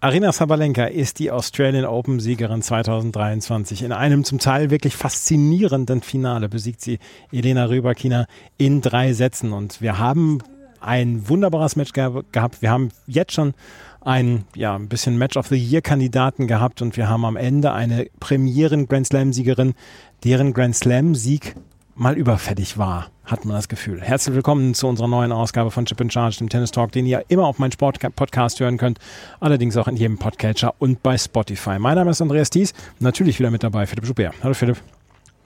[0.00, 3.82] Arina Sabalenka ist die Australian Open Siegerin 2023.
[3.82, 7.00] In einem zum Teil wirklich faszinierenden Finale besiegt sie
[7.32, 8.26] Elena Rybakina
[8.58, 9.52] in drei Sätzen.
[9.52, 10.38] Und wir haben
[10.80, 12.62] ein wunderbares Match gehabt.
[12.62, 13.54] Wir haben jetzt schon
[14.00, 17.72] ein, ja, ein bisschen Match of the Year Kandidaten gehabt und wir haben am Ende
[17.72, 19.74] eine Premieren Grand Slam Siegerin,
[20.22, 21.56] deren Grand Slam Sieg
[21.96, 24.00] mal überfällig war, hat man das Gefühl.
[24.00, 27.24] Herzlich willkommen zu unserer neuen Ausgabe von Chip in Charge, dem Tennis Talk, den ihr
[27.28, 28.98] immer auf meinem Sport-Podcast hören könnt,
[29.38, 31.78] allerdings auch in jedem Podcatcher und bei Spotify.
[31.78, 34.34] Mein Name ist Andreas Thies, natürlich wieder mit dabei Philipp Joubert.
[34.42, 34.78] Hallo Philipp.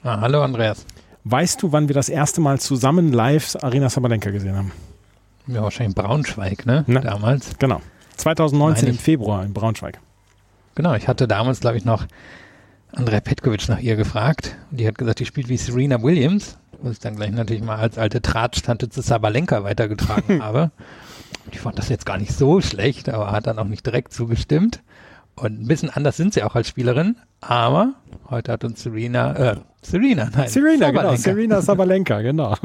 [0.05, 0.86] Ah, hallo Andreas.
[1.24, 4.72] Weißt du, wann wir das erste Mal zusammen live Arena Sabalenka gesehen haben?
[5.48, 6.84] Ja, wahrscheinlich in Braunschweig, ne?
[6.86, 7.58] Na, Damals.
[7.58, 7.80] Genau.
[8.17, 9.98] 2019 im Februar in Braunschweig.
[10.77, 12.06] Genau, ich hatte damals, glaube ich, noch
[12.94, 14.56] Andrea Petkovic nach ihr gefragt.
[14.70, 17.76] Und die hat gesagt, die spielt wie Serena Williams, was ich dann gleich natürlich mal
[17.76, 20.70] als alte Tratsch-Tante zu Sabalenka weitergetragen habe.
[21.50, 24.82] Ich fand das jetzt gar nicht so schlecht, aber hat dann auch nicht direkt zugestimmt.
[25.34, 27.94] Und ein bisschen anders sind sie auch als Spielerin, aber
[28.28, 30.48] heute hat uns Serena, äh, Serena, nein.
[30.48, 31.16] Serena, genau, Sabalenka.
[31.16, 32.56] genau, Serena Sabalenka, genau.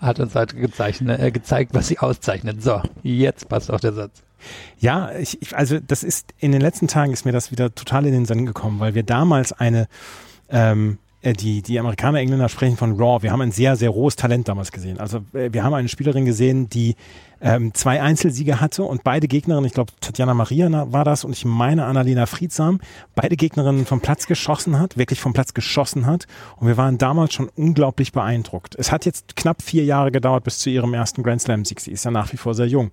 [0.00, 2.62] hat uns heute gezeichnet, äh, gezeigt, was sie auszeichnet.
[2.62, 4.22] So, jetzt passt auch der Satz.
[4.78, 8.06] Ja, ich, ich, also das ist, in den letzten Tagen ist mir das wieder total
[8.06, 9.88] in den Sinn gekommen, weil wir damals eine,
[10.50, 13.22] ähm, äh, die, die Amerikaner, Engländer sprechen von Raw.
[13.22, 14.98] Wir haben ein sehr, sehr rohes Talent damals gesehen.
[14.98, 16.94] Also äh, wir haben eine Spielerin gesehen, die
[17.40, 21.44] ähm, zwei Einzelsiege hatte und beide Gegnerinnen, ich glaube Tatjana Maria war das und ich
[21.44, 22.80] meine Annalena Friedsam,
[23.14, 26.26] beide Gegnerinnen vom Platz geschossen hat, wirklich vom Platz geschossen hat
[26.56, 28.74] und wir waren damals schon unglaublich beeindruckt.
[28.76, 31.80] Es hat jetzt knapp vier Jahre gedauert bis zu ihrem ersten Grand Slam Sieg.
[31.80, 32.90] Sie ist ja nach wie vor sehr jung.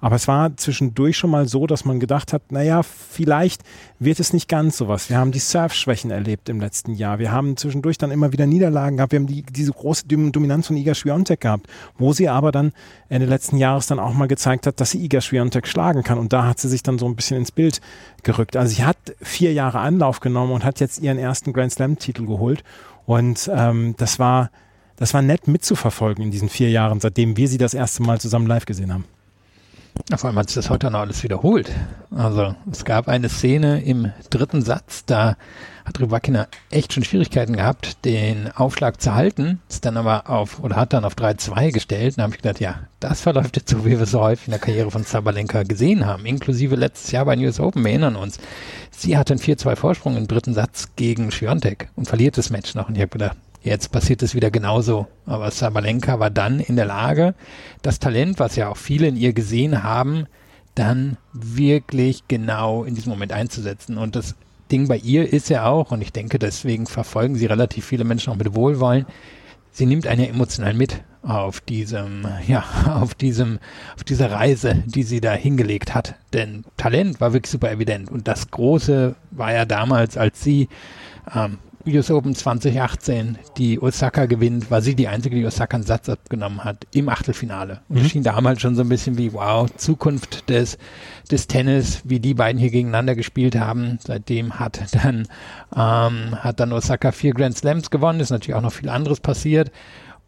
[0.00, 3.62] Aber es war zwischendurch schon mal so, dass man gedacht hat, naja, vielleicht
[3.98, 5.10] wird es nicht ganz sowas.
[5.10, 7.18] Wir haben die Surf-Schwächen erlebt im letzten Jahr.
[7.18, 9.12] Wir haben zwischendurch dann immer wieder Niederlagen gehabt.
[9.12, 11.66] Wir haben die, diese große Dominanz von Iga Swiatek gehabt,
[11.96, 12.72] wo sie aber dann
[13.08, 16.18] Ende letzten Jahres dann auch mal gezeigt hat, dass sie Iga Swiatek schlagen kann.
[16.18, 17.80] Und da hat sie sich dann so ein bisschen ins Bild
[18.22, 18.56] gerückt.
[18.56, 22.62] Also sie hat vier Jahre Anlauf genommen und hat jetzt ihren ersten Grand Slam-Titel geholt.
[23.06, 24.50] Und ähm, das war
[24.98, 28.46] das war nett mitzuverfolgen in diesen vier Jahren, seitdem wir sie das erste Mal zusammen
[28.46, 29.04] live gesehen haben.
[30.16, 31.70] Vor allem hat sich das heute noch alles wiederholt.
[32.10, 35.36] Also es gab eine Szene im dritten Satz, da
[35.84, 40.76] hat Rybakina echt schon Schwierigkeiten gehabt, den Aufschlag zu halten, ist dann aber auf, oder
[40.76, 42.14] hat dann auf 3-2 gestellt.
[42.14, 44.48] Und da habe ich gedacht, ja, das verläuft jetzt so, wie wir es so häufig
[44.48, 48.16] in der Karriere von Sabalenka gesehen haben, inklusive letztes Jahr bei US Open, wir erinnern
[48.16, 48.38] uns.
[48.90, 52.88] Sie hat einen 4-2 Vorsprung im dritten Satz gegen Schwiontek und verliert das Match noch.
[52.88, 53.36] Und ich habe gedacht,
[53.68, 55.08] Jetzt passiert es wieder genauso.
[55.26, 57.34] Aber Sabalenka war dann in der Lage,
[57.82, 60.26] das Talent, was ja auch viele in ihr gesehen haben,
[60.74, 63.98] dann wirklich genau in diesem Moment einzusetzen.
[63.98, 64.36] Und das
[64.72, 68.32] Ding bei ihr ist ja auch, und ich denke, deswegen verfolgen sie relativ viele Menschen
[68.32, 69.04] auch mit Wohlwollen,
[69.70, 72.64] sie nimmt einen ja emotional mit auf diesem, ja,
[73.02, 73.58] auf diesem,
[73.96, 76.14] auf dieser Reise, die sie da hingelegt hat.
[76.32, 78.10] Denn Talent war wirklich super evident.
[78.10, 80.70] Und das Große war ja damals, als sie
[81.34, 86.08] ähm, US Open 2018 die Osaka gewinnt, war sie die einzige, die Osaka einen Satz
[86.08, 87.80] abgenommen hat im Achtelfinale.
[87.88, 88.08] Und mhm.
[88.08, 90.78] schien damals schon so ein bisschen wie, wow, Zukunft des,
[91.30, 93.98] des Tennis, wie die beiden hier gegeneinander gespielt haben.
[94.04, 95.28] Seitdem hat dann,
[95.74, 99.70] ähm, hat dann Osaka vier Grand Slams gewonnen, ist natürlich auch noch viel anderes passiert.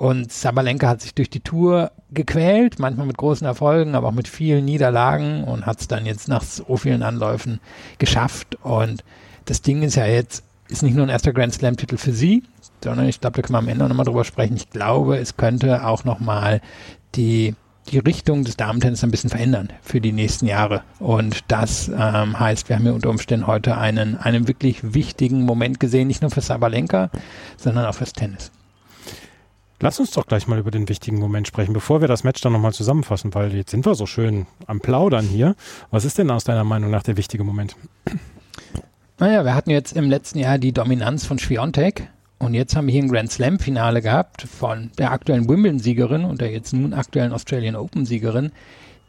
[0.00, 4.28] Und Sabalenka hat sich durch die Tour gequält, manchmal mit großen Erfolgen, aber auch mit
[4.28, 7.60] vielen Niederlagen und hat es dann jetzt nach so vielen Anläufen
[7.98, 8.56] geschafft.
[8.62, 9.04] Und
[9.44, 12.43] das Ding ist ja jetzt, ist nicht nur ein erster Grand Slam-Titel für sie,
[12.82, 14.56] sondern ich glaube, da können wir am Ende nochmal drüber sprechen.
[14.56, 16.61] Ich glaube, es könnte auch nochmal
[17.14, 17.55] die,
[17.88, 20.82] die Richtung des Damentennis ein bisschen verändern für die nächsten Jahre.
[20.99, 25.81] Und das ähm, heißt, wir haben hier unter Umständen heute einen, einen wirklich wichtigen Moment
[25.81, 27.11] gesehen, nicht nur für Sabalenka,
[27.56, 28.52] sondern auch fürs Tennis.
[29.82, 32.52] Lass uns doch gleich mal über den wichtigen Moment sprechen, bevor wir das Match dann
[32.52, 35.56] nochmal zusammenfassen, weil jetzt sind wir so schön am Plaudern hier.
[35.90, 37.76] Was ist denn aus deiner Meinung nach der wichtige Moment?
[39.20, 42.08] Naja, wir hatten jetzt im letzten Jahr die Dominanz von Schwiontek
[42.38, 46.50] Und jetzt haben wir hier ein Grand Slam-Finale gehabt von der aktuellen Wimbledon-Siegerin und der
[46.50, 48.50] jetzt nun aktuellen Australian Open-Siegerin,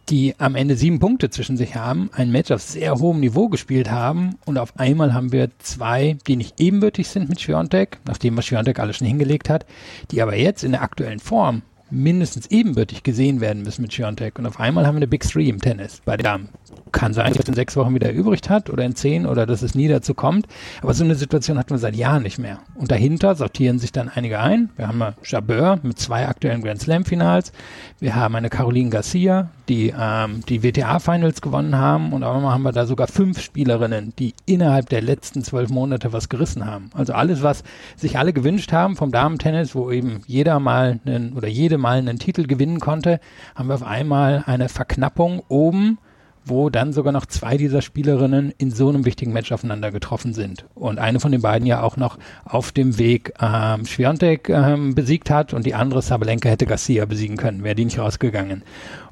[0.10, 3.90] die am Ende sieben Punkte zwischen sich haben, ein Match auf sehr hohem Niveau gespielt
[3.90, 8.46] haben und auf einmal haben wir zwei, die nicht ebenbürtig sind mit Schwiontek, nachdem was
[8.46, 9.66] Schwiontek alles schon hingelegt hat,
[10.12, 14.40] die aber jetzt in der aktuellen Form mindestens ebenbürtig gesehen werden müssen mit Schwiontek.
[14.40, 16.50] Und auf einmal haben wir eine Big Three im Tennis bei den Damen
[16.92, 19.62] kann sein, dass es in sechs Wochen wieder übrig hat oder in zehn oder dass
[19.62, 20.48] es nie dazu kommt.
[20.82, 22.60] Aber so eine Situation hatten wir seit Jahren nicht mehr.
[22.76, 24.70] Und dahinter sortieren sich dann einige ein.
[24.76, 27.52] Wir haben Jabeur mit zwei aktuellen Grand Slam Finals.
[28.00, 32.14] Wir haben eine Caroline Garcia, die ähm, die WTA Finals gewonnen haben.
[32.14, 36.14] Und auch einmal haben wir da sogar fünf Spielerinnen, die innerhalb der letzten zwölf Monate
[36.14, 36.90] was gerissen haben.
[36.94, 37.64] Also alles, was
[37.96, 42.20] sich alle gewünscht haben vom Damentennis, wo eben jeder mal einen oder jede mal einen
[42.20, 43.20] Titel gewinnen konnte,
[43.56, 45.98] haben wir auf einmal eine Verknappung oben
[46.46, 50.66] wo dann sogar noch zwei dieser Spielerinnen in so einem wichtigen Match aufeinander getroffen sind.
[50.74, 55.30] Und eine von den beiden ja auch noch auf dem Weg ähm, Schwiontek ähm, besiegt
[55.30, 58.64] hat und die andere Sabalenka hätte Garcia besiegen können, wäre die nicht rausgegangen.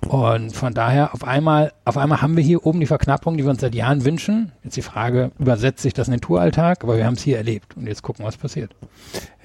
[0.08, 3.52] Und von daher auf einmal, auf einmal haben wir hier oben die Verknappung, die wir
[3.52, 4.52] uns seit Jahren wünschen.
[4.64, 6.84] Jetzt die Frage, übersetzt sich das in den Touralltag?
[6.84, 8.74] Aber wir haben es hier erlebt und jetzt gucken, was passiert.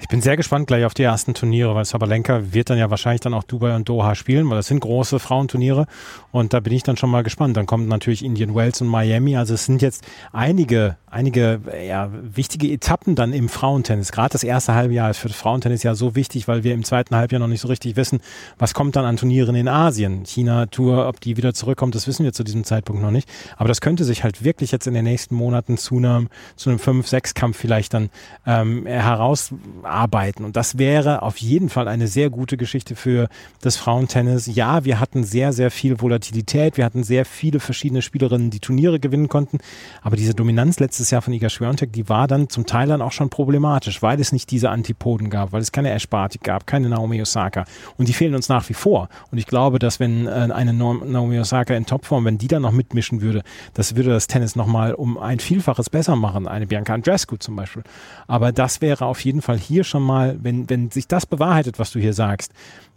[0.01, 3.21] Ich bin sehr gespannt gleich auf die ersten Turniere, weil Sabalenka wird dann ja wahrscheinlich
[3.21, 5.87] dann auch Dubai und Doha spielen, weil das sind große Frauenturniere
[6.31, 7.57] und da bin ich dann schon mal gespannt.
[7.57, 9.37] Dann kommt natürlich Indian Wells und Miami.
[9.37, 14.12] Also es sind jetzt einige, einige ja, wichtige Etappen dann im Frauentennis.
[14.12, 16.85] Gerade das erste halbe Jahr ist für das Frauentennis ja so wichtig, weil wir im
[16.85, 18.21] zweiten Halbjahr noch nicht so richtig wissen,
[18.59, 20.25] was kommt dann an Turnieren in Asien.
[20.27, 23.29] China China-Tour, ob die wieder zurückkommt, das wissen wir zu diesem Zeitpunkt noch nicht.
[23.56, 26.79] Aber das könnte sich halt wirklich jetzt in den nächsten Monaten zu einem, zu einem
[26.79, 28.11] 5-6-Kampf vielleicht dann
[28.46, 30.44] ähm, herausarbeiten.
[30.44, 33.29] Und das wäre auf jeden Fall eine sehr gute Geschichte für
[33.62, 34.46] das Frauentennis.
[34.46, 36.76] Ja, wir hatten sehr, sehr viel Volatilität.
[36.76, 39.58] Wir hatten sehr viele verschiedene Spielerinnen, die Turniere gewinnen konnten.
[40.02, 43.12] Aber diese Dominanz letztes Jahr von Iga Swiatek, die war dann zum Teil dann auch
[43.12, 46.08] schon problematisch, weil es nicht diese Antipoden gab, weil es keine Ash
[46.43, 47.64] gab, keine Naomi Osaka.
[47.97, 49.08] Und die fehlen uns nach wie vor.
[49.31, 53.21] Und ich glaube, dass wenn eine Naomi Osaka in Topform, wenn die dann noch mitmischen
[53.21, 53.43] würde,
[53.75, 56.49] das würde das Tennis nochmal um ein Vielfaches besser machen.
[56.49, 57.83] Eine Bianca Andrescu zum Beispiel.
[58.27, 61.93] Aber das wäre auf jeden Fall hier schon mal, wenn, wenn sich das bewahrheitet, was
[61.93, 62.53] du hier sagst,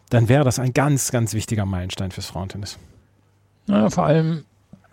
[0.10, 2.78] dann wäre das ein ganz, ganz wichtiger Meilenstein fürs Frauentennis.
[3.68, 4.46] Ja, vor allem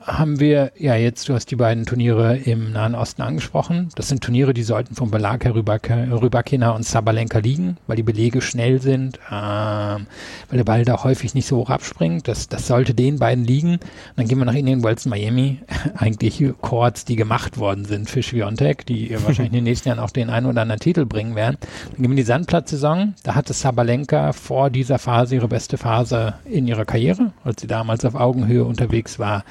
[0.06, 3.88] haben wir ja jetzt, du hast die beiden Turniere im Nahen Osten angesprochen.
[3.96, 8.40] Das sind Turniere, die sollten vom Belag her Rybakina und Sabalenka liegen, weil die Belege
[8.40, 10.06] schnell sind, ähm,
[10.48, 12.28] weil der Ball da häufig nicht so hoch abspringt.
[12.28, 13.72] Das, das sollte den beiden liegen.
[13.72, 13.80] Und
[14.16, 15.60] dann gehen wir nach Indian Wells Miami.
[15.96, 20.10] Eigentlich Chords, die gemacht worden sind für Schwiontek, die wahrscheinlich in den nächsten Jahren auch
[20.10, 21.56] den einen oder anderen Titel bringen werden.
[21.92, 23.14] Dann gehen wir in die Sandplatzsaison.
[23.22, 28.04] Da hatte Sabalenka vor dieser Phase ihre beste Phase in ihrer Karriere, als sie damals
[28.04, 29.44] auf Augenhöhe unterwegs war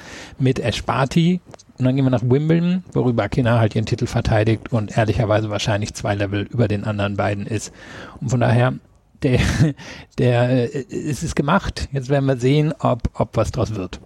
[0.44, 1.40] mit Esparti.
[1.76, 5.92] Und dann gehen wir nach Wimbledon, worüber Kina halt ihren Titel verteidigt und ehrlicherweise wahrscheinlich
[5.94, 7.72] zwei Level über den anderen beiden ist.
[8.20, 8.74] Und von daher,
[9.24, 9.40] der,
[10.18, 11.88] der, äh, es ist gemacht.
[11.90, 14.00] Jetzt werden wir sehen, ob, ob was draus wird.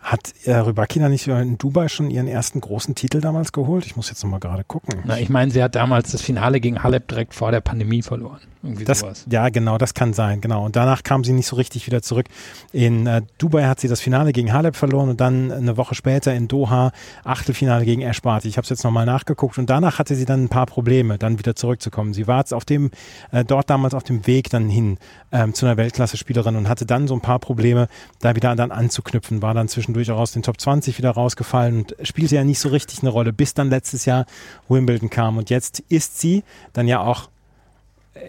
[0.00, 3.84] Hat äh, Rybakina nicht in Dubai schon ihren ersten großen Titel damals geholt?
[3.84, 5.00] Ich muss jetzt nochmal gerade gucken.
[5.04, 8.40] Na, ich meine, sie hat damals das Finale gegen Halep direkt vor der Pandemie verloren.
[8.62, 9.24] Irgendwie das, sowas.
[9.30, 10.64] Ja, genau, das kann sein, genau.
[10.66, 12.26] Und danach kam sie nicht so richtig wieder zurück.
[12.72, 16.34] In äh, Dubai hat sie das Finale gegen Halep verloren und dann eine Woche später
[16.34, 16.92] in Doha
[17.24, 18.48] Achtelfinale gegen Ash Barty.
[18.48, 21.38] Ich habe es jetzt nochmal nachgeguckt und danach hatte sie dann ein paar Probleme, dann
[21.38, 22.12] wieder zurückzukommen.
[22.12, 22.90] Sie war jetzt auf dem,
[23.32, 24.98] äh, dort damals auf dem Weg dann hin
[25.32, 27.88] ähm, zu einer Weltklasse-Spielerin und hatte dann so ein paar Probleme,
[28.20, 29.40] da wieder dann anzuknüpfen.
[29.40, 32.68] War dann zwischendurch auch aus den Top 20 wieder rausgefallen und spielte ja nicht so
[32.68, 34.26] richtig eine Rolle, bis dann letztes Jahr
[34.68, 35.38] Wimbledon kam.
[35.38, 36.44] Und jetzt ist sie
[36.74, 37.30] dann ja auch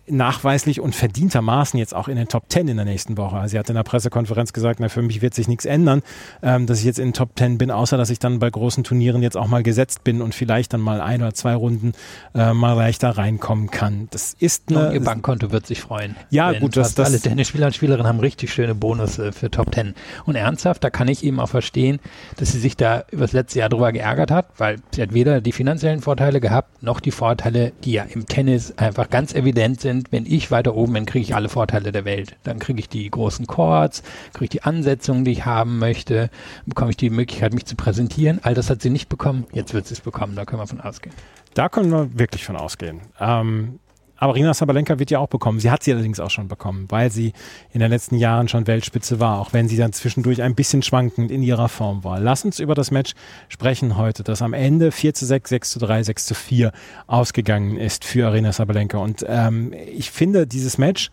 [0.08, 3.38] nachweislich und verdientermaßen jetzt auch in den Top 10 in der nächsten Woche.
[3.38, 6.02] Also sie hat in der Pressekonferenz gesagt, na, für mich wird sich nichts ändern,
[6.42, 8.84] ähm, dass ich jetzt in den Top 10 bin, außer dass ich dann bei großen
[8.84, 11.94] Turnieren jetzt auch mal gesetzt bin und vielleicht dann mal ein oder zwei Runden
[12.34, 14.08] äh, mal leichter reinkommen kann.
[14.12, 16.16] Das ist eine, und ihr Bankkonto wird sich freuen.
[16.30, 19.94] Ja, gut, das, das alle Tennisspieler und Spielerinnen haben richtig schöne Bonus für Top 10.
[20.26, 22.00] Und ernsthaft, da kann ich eben auch verstehen,
[22.38, 25.42] dass sie sich da über das letzte Jahr drüber geärgert hat, weil sie hat weder
[25.42, 30.12] die finanziellen Vorteile gehabt, noch die Vorteile, die ja im Tennis einfach ganz evident sind,
[30.12, 32.36] wenn ich weiter oben bin, kriege ich alle Vorteile der Welt.
[32.44, 36.30] Dann kriege ich die großen Chords, kriege ich die Ansetzungen, die ich haben möchte,
[36.66, 38.40] bekomme ich die Möglichkeit, mich zu präsentieren.
[38.44, 40.82] All das hat sie nicht bekommen, jetzt wird sie es bekommen, da können wir von
[40.82, 41.16] ausgehen.
[41.54, 43.02] Da können wir wirklich von ausgehen.
[43.20, 43.80] Ähm,
[44.22, 45.60] aber Rina Sabalenka wird ja auch bekommen.
[45.60, 47.34] Sie hat sie allerdings auch schon bekommen, weil sie
[47.74, 51.32] in den letzten Jahren schon Weltspitze war, auch wenn sie dann zwischendurch ein bisschen schwankend
[51.32, 52.20] in ihrer Form war.
[52.20, 53.14] Lass uns über das Match
[53.50, 56.72] sprechen heute, das am Ende 4 zu 6, 6 zu 3, 6 zu 4
[57.08, 59.00] ausgegangen ist für Arena Sabalenka.
[59.00, 61.10] Und ähm, ich finde dieses Match,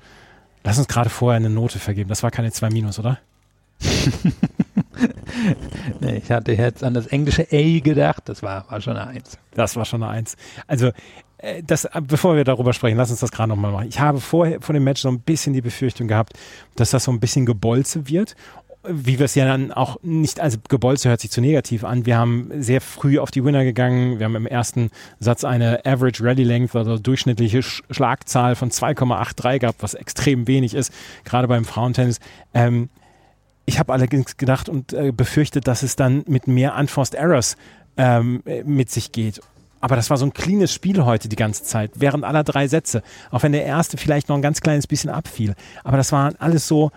[0.62, 2.10] lass uns gerade vorher eine Note vergeben.
[2.10, 3.18] Das war keine 2 Minus, oder?
[6.00, 9.38] nee, ich hatte jetzt an das englische A gedacht, das war, war schon eine Eins.
[9.54, 10.36] Das war schon eine Eins.
[10.66, 10.90] Also
[11.64, 13.88] das, bevor wir darüber sprechen, lass uns das gerade nochmal machen.
[13.88, 16.32] Ich habe vorher vor dem Match so ein bisschen die Befürchtung gehabt,
[16.76, 18.34] dass das so ein bisschen Gebolze wird
[18.88, 22.06] wie wir es ja dann auch nicht, also Gebolze hört sich zu negativ an.
[22.06, 24.18] Wir haben sehr früh auf die Winner gegangen.
[24.18, 29.58] Wir haben im ersten Satz eine Average Rally Length, also durchschnittliche Sch Schlagzahl von 2,83
[29.58, 30.92] gehabt, was extrem wenig ist,
[31.24, 32.20] gerade beim Frauentennis.
[32.54, 32.88] Ähm,
[33.66, 37.56] ich habe allerdings gedacht und äh, befürchtet, dass es dann mit mehr Unforced Errors
[37.96, 39.40] ähm, mit sich geht.
[39.80, 43.02] Aber das war so ein cleanes Spiel heute die ganze Zeit, während aller drei Sätze.
[43.30, 45.54] Auch wenn der erste vielleicht noch ein ganz kleines bisschen abfiel.
[45.84, 46.90] Aber das waren alles so,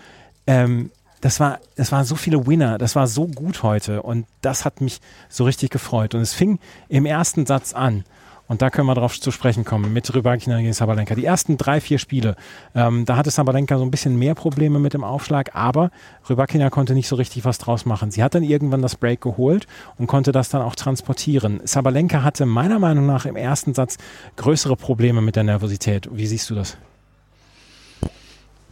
[0.48, 4.66] ähm, das war, das waren so viele Winner, das war so gut heute und das
[4.66, 6.16] hat mich so richtig gefreut.
[6.16, 6.60] Und es fing
[6.90, 8.04] im ersten Satz an.
[8.52, 11.16] Und da können wir darauf zu sprechen kommen mit Rybakina gegen Sabalenka.
[11.16, 12.36] Die ersten drei, vier Spiele,
[12.76, 15.90] ähm, da hatte Sabalenka so ein bisschen mehr Probleme mit dem Aufschlag, aber
[16.30, 18.12] Rybakina konnte nicht so richtig was draus machen.
[18.12, 19.68] Sie hat dann irgendwann das Break geholt
[19.98, 21.62] und konnte das dann auch transportieren.
[21.64, 23.98] Sabalenka hatte meiner Meinung nach im ersten Satz
[24.36, 26.10] größere Probleme mit der Nervosität.
[26.12, 26.76] Wie siehst du das?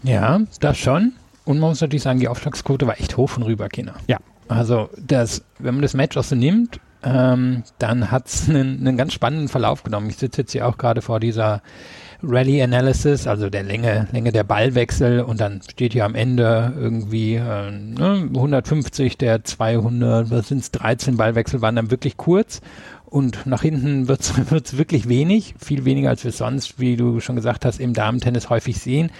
[0.03, 1.13] Ja, das schon.
[1.45, 3.93] Und man muss natürlich sagen, die Aufschlagsquote war echt hoch von Rüberkinder.
[4.07, 4.17] Ja.
[4.49, 8.97] Also, das, wenn man das Match auch so nimmt, ähm, dann hat es einen, einen
[8.97, 10.09] ganz spannenden Verlauf genommen.
[10.09, 11.61] Ich sitze jetzt hier auch gerade vor dieser
[12.21, 17.35] Rally Analysis, also der Länge, Länge der Ballwechsel und dann steht hier am Ende irgendwie
[17.35, 22.59] äh, ne, 150 der 200, was sind es, 13 Ballwechsel waren dann wirklich kurz
[23.05, 27.37] und nach hinten wird es wirklich wenig, viel weniger als wir sonst, wie du schon
[27.37, 29.11] gesagt hast, im Damentennis häufig sehen.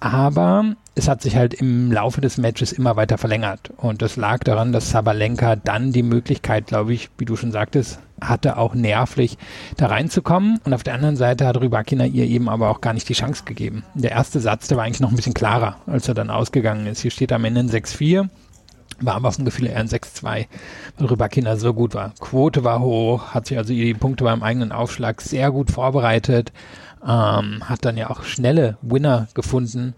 [0.00, 3.70] Aber es hat sich halt im Laufe des Matches immer weiter verlängert.
[3.76, 7.98] Und das lag daran, dass Sabalenka dann die Möglichkeit, glaube ich, wie du schon sagtest,
[8.20, 9.36] hatte auch nervlich
[9.76, 10.58] da reinzukommen.
[10.64, 13.44] Und auf der anderen Seite hat Rybakina ihr eben aber auch gar nicht die Chance
[13.44, 13.84] gegeben.
[13.94, 17.00] Der erste Satz, der war eigentlich noch ein bisschen klarer, als er dann ausgegangen ist.
[17.00, 18.28] Hier steht am Ende ein 6-4
[19.00, 20.46] war aber vom Gefühl eher ein 6-2, weil
[21.06, 22.12] Rybakina so gut war.
[22.18, 26.52] Quote war hoch, hat sich also die Punkte beim eigenen Aufschlag sehr gut vorbereitet,
[27.02, 29.94] ähm, hat dann ja auch schnelle Winner gefunden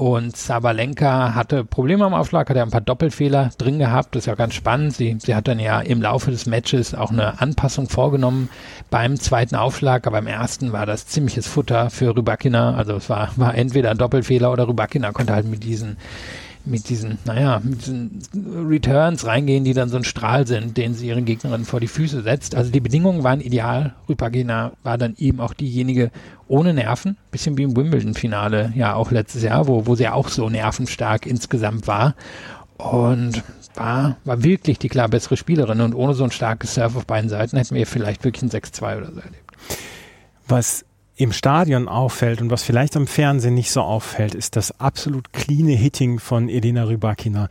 [0.00, 4.14] und Sabalenka hatte Probleme am Aufschlag, hat ja ein paar Doppelfehler drin gehabt.
[4.14, 4.94] Das ist ja ganz spannend.
[4.94, 8.48] Sie, sie hat dann ja im Laufe des Matches auch eine Anpassung vorgenommen
[8.88, 12.76] beim zweiten Aufschlag, aber im ersten war das ziemliches Futter für Rybakina.
[12.76, 15.98] Also es war, war entweder ein Doppelfehler oder Rybakina konnte halt mit diesen
[16.64, 18.22] mit diesen, naja, mit diesen
[18.68, 22.22] Returns reingehen, die dann so ein Strahl sind, den sie ihren Gegnerinnen vor die Füße
[22.22, 22.54] setzt.
[22.54, 23.94] Also die Bedingungen waren ideal.
[24.08, 26.10] Rüpagina war dann eben auch diejenige
[26.48, 30.50] ohne Nerven, bisschen wie im Wimbledon-Finale, ja auch letztes Jahr, wo, wo sie auch so
[30.50, 32.14] nervenstark insgesamt war.
[32.76, 33.42] Und
[33.74, 35.80] war, war wirklich die klar bessere Spielerin.
[35.80, 38.98] Und ohne so ein starkes Surf auf beiden Seiten hätten wir vielleicht wirklich ein 6-2
[38.98, 39.44] oder so erlebt.
[40.48, 40.84] Was
[41.20, 45.66] im Stadion auffällt und was vielleicht am Fernsehen nicht so auffällt, ist das absolut clean
[45.66, 47.48] Hitting von Elena Rybakina.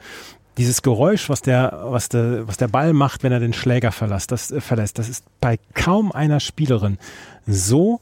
[0.57, 4.31] Dieses Geräusch, was der, was der, was der Ball macht, wenn er den Schläger verlässt,
[4.31, 6.97] das, äh, verlässt, das ist bei kaum einer Spielerin
[7.45, 8.01] so,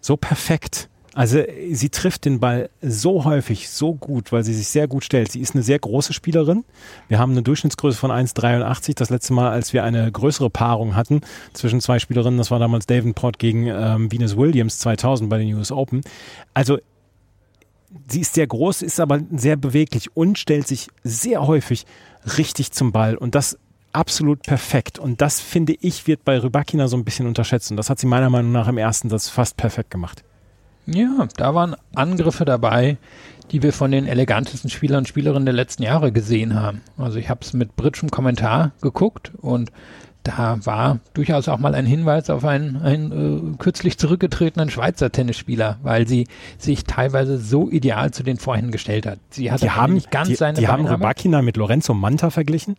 [0.00, 0.89] so perfekt.
[1.14, 5.32] Also sie trifft den Ball so häufig, so gut, weil sie sich sehr gut stellt.
[5.32, 6.64] Sie ist eine sehr große Spielerin.
[7.08, 8.94] Wir haben eine Durchschnittsgröße von 1,83.
[8.94, 12.86] Das letzte Mal, als wir eine größere Paarung hatten zwischen zwei Spielerinnen, das war damals
[12.86, 16.02] Davenport gegen ähm, Venus Williams 2000 bei den US Open.
[16.54, 16.78] Also
[18.08, 21.86] sie ist sehr groß, ist aber sehr beweglich und stellt sich sehr häufig
[22.38, 23.16] richtig zum Ball.
[23.16, 23.58] Und das
[23.92, 25.00] absolut perfekt.
[25.00, 27.72] Und das, finde ich, wird bei Rybakina so ein bisschen unterschätzt.
[27.72, 30.22] Und das hat sie meiner Meinung nach im ersten Satz fast perfekt gemacht.
[30.92, 32.96] Ja, da waren Angriffe dabei,
[33.52, 36.82] die wir von den elegantesten Spielern und Spielerinnen der letzten Jahre gesehen haben.
[36.96, 39.70] Also ich habe es mit britischem Kommentar geguckt und
[40.22, 45.78] da war durchaus auch mal ein Hinweis auf einen, einen äh, kürzlich zurückgetretenen Schweizer Tennisspieler,
[45.82, 46.26] weil sie
[46.58, 49.18] sich teilweise so ideal zu den Vorhänden gestellt hat.
[49.30, 52.76] Sie die haben, nicht ganz die, seine Die haben Rybakina mit Lorenzo Manta verglichen?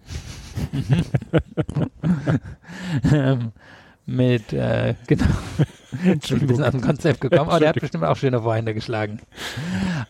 [3.11, 3.51] ähm,
[4.05, 5.25] mit, äh, genau.
[6.05, 6.41] Entschuldigung.
[6.41, 9.19] ein bisschen aus dem Konzept gekommen, aber der hat bestimmt auch schöne Vorhände geschlagen.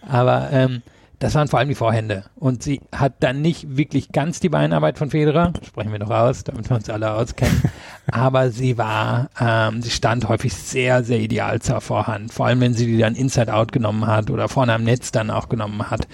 [0.07, 0.81] Aber ähm,
[1.21, 2.23] das waren vor allem die Vorhände.
[2.35, 6.43] Und sie hat dann nicht wirklich ganz die Beinarbeit von Federer, sprechen wir noch aus,
[6.43, 7.61] damit wir uns alle auskennen.
[8.11, 12.33] Aber sie war, ähm, sie stand häufig sehr, sehr ideal zur Vorhand.
[12.33, 15.29] Vor allem, wenn sie die dann Inside Out genommen hat oder vorne am Netz dann
[15.29, 16.07] auch genommen hat.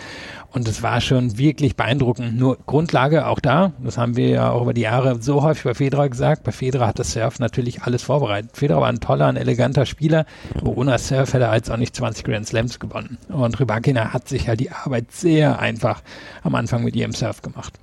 [0.52, 2.38] Und es war schon wirklich beeindruckend.
[2.38, 5.74] Nur Grundlage auch da, das haben wir ja auch über die Jahre so häufig bei
[5.74, 6.44] Federer gesagt.
[6.44, 8.52] Bei Federer hat das Surf natürlich alles vorbereitet.
[8.56, 10.26] Federer war ein toller, ein eleganter Spieler.
[10.64, 13.18] Ohne Surf hätte er jetzt auch nicht 20 Grand Slams gewonnen.
[13.30, 16.02] Und Rybakina hat sich ja die Arbeit sehr einfach
[16.44, 17.74] am Anfang mit ihrem Surf gemacht.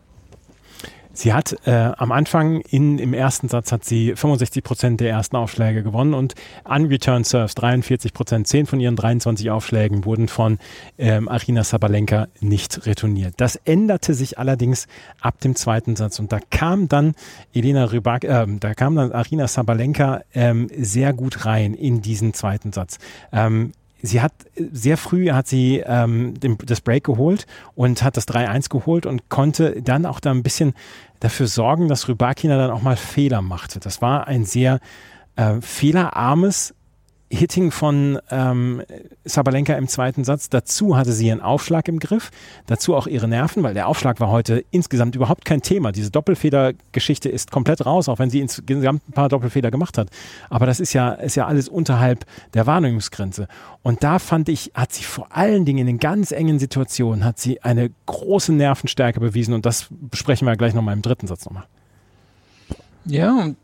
[1.16, 5.36] Sie hat äh, am Anfang in, im ersten Satz hat sie 65 Prozent der ersten
[5.36, 10.58] Aufschläge gewonnen und unreturned Serves 43 Prozent, 10 von ihren 23 Aufschlägen wurden von
[10.98, 13.34] ähm, Arina Sabalenka nicht retourniert.
[13.36, 14.88] Das änderte sich allerdings
[15.20, 17.14] ab dem zweiten Satz und da kam dann
[17.54, 22.72] Elena Rybak, äh, da kam dann Arina Sabalenka ähm, sehr gut rein in diesen zweiten
[22.72, 22.98] Satz.
[23.32, 23.70] Ähm,
[24.04, 28.68] sie hat sehr früh hat sie ähm, den, das Break geholt und hat das 3-1
[28.68, 30.74] geholt und konnte dann auch da ein bisschen
[31.20, 33.80] dafür sorgen, dass Rybakina dann auch mal Fehler machte.
[33.80, 34.80] Das war ein sehr
[35.36, 36.74] äh, fehlerarmes
[37.34, 38.82] Hitting von ähm,
[39.24, 40.48] Sabalenka im zweiten Satz.
[40.48, 42.30] Dazu hatte sie ihren Aufschlag im Griff,
[42.66, 45.92] dazu auch ihre Nerven, weil der Aufschlag war heute insgesamt überhaupt kein Thema.
[45.92, 50.08] Diese Doppelfeder-Geschichte ist komplett raus, auch wenn sie insgesamt ein paar Doppelfeder gemacht hat.
[50.50, 52.24] Aber das ist ja, ist ja alles unterhalb
[52.54, 53.48] der Wahrnehmungsgrenze.
[53.82, 57.38] Und da fand ich, hat sie vor allen Dingen in den ganz engen Situationen, hat
[57.38, 59.54] sie eine große Nervenstärke bewiesen.
[59.54, 61.64] Und das besprechen wir gleich nochmal im dritten Satz nochmal.
[63.06, 63.56] Ja, und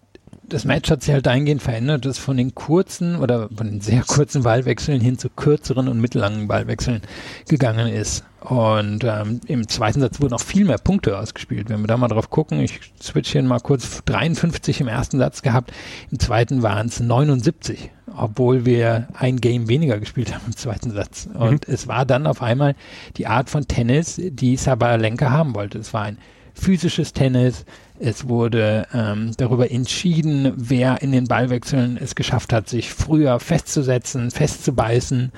[0.51, 4.03] das Match hat sich halt eingehend verändert, dass von den kurzen oder von den sehr
[4.03, 7.01] kurzen Ballwechseln hin zu kürzeren und mittellangen Ballwechseln
[7.49, 8.25] gegangen ist.
[8.41, 11.69] Und ähm, im zweiten Satz wurden auch viel mehr Punkte ausgespielt.
[11.69, 15.43] Wenn wir da mal drauf gucken, ich switch hier mal kurz 53 im ersten Satz
[15.43, 15.73] gehabt,
[16.11, 21.29] im zweiten waren es 79, obwohl wir ein Game weniger gespielt haben im zweiten Satz.
[21.33, 21.75] Und mhm.
[21.75, 22.75] es war dann auf einmal
[23.17, 25.79] die Art von Tennis, die Sabalenka haben wollte.
[25.79, 26.19] Es war ein
[26.55, 27.65] physisches Tennis,
[28.01, 34.31] es wurde ähm, darüber entschieden, wer in den Ballwechseln es geschafft hat, sich früher festzusetzen,
[34.31, 35.33] festzubeißen.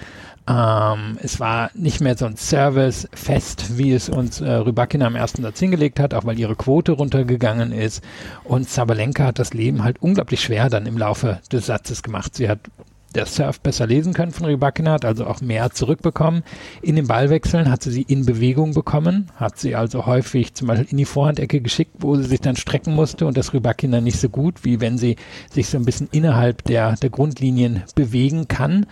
[0.48, 5.42] Ähm, es war nicht mehr so ein Service-Fest, wie es uns äh, Rybakina am ersten
[5.42, 8.02] Satz hingelegt hat, auch weil ihre Quote runtergegangen ist.
[8.44, 12.36] Und Sabalenka hat das Leben halt unglaublich schwer dann im Laufe des Satzes gemacht.
[12.36, 12.60] Sie hat
[13.12, 16.42] der Surf besser lesen können von Rybakina, hat also auch mehr zurückbekommen.
[16.80, 20.88] In den Ballwechseln hat sie sie in Bewegung bekommen, hat sie also häufig zum Beispiel
[20.90, 24.28] in die Vorhandecke geschickt, wo sie sich dann strecken musste und das Rybakina nicht so
[24.28, 25.16] gut, wie wenn sie
[25.50, 28.86] sich so ein bisschen innerhalb der, der Grundlinien bewegen kann.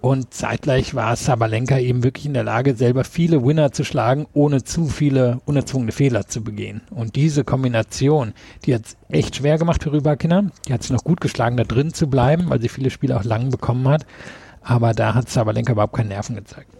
[0.00, 4.64] Und zeitgleich war Sabalenka eben wirklich in der Lage, selber viele Winner zu schlagen, ohne
[4.64, 6.80] zu viele unerzwungene Fehler zu begehen.
[6.90, 8.32] Und diese Kombination,
[8.64, 10.50] die hat es echt schwer gemacht für Rybakina.
[10.66, 13.24] Die hat es noch gut geschlagen, da drin zu bleiben, weil sie viele Spiele auch
[13.24, 14.06] lang bekommen hat.
[14.62, 16.79] Aber da hat Sabalenka überhaupt keine Nerven gezeigt.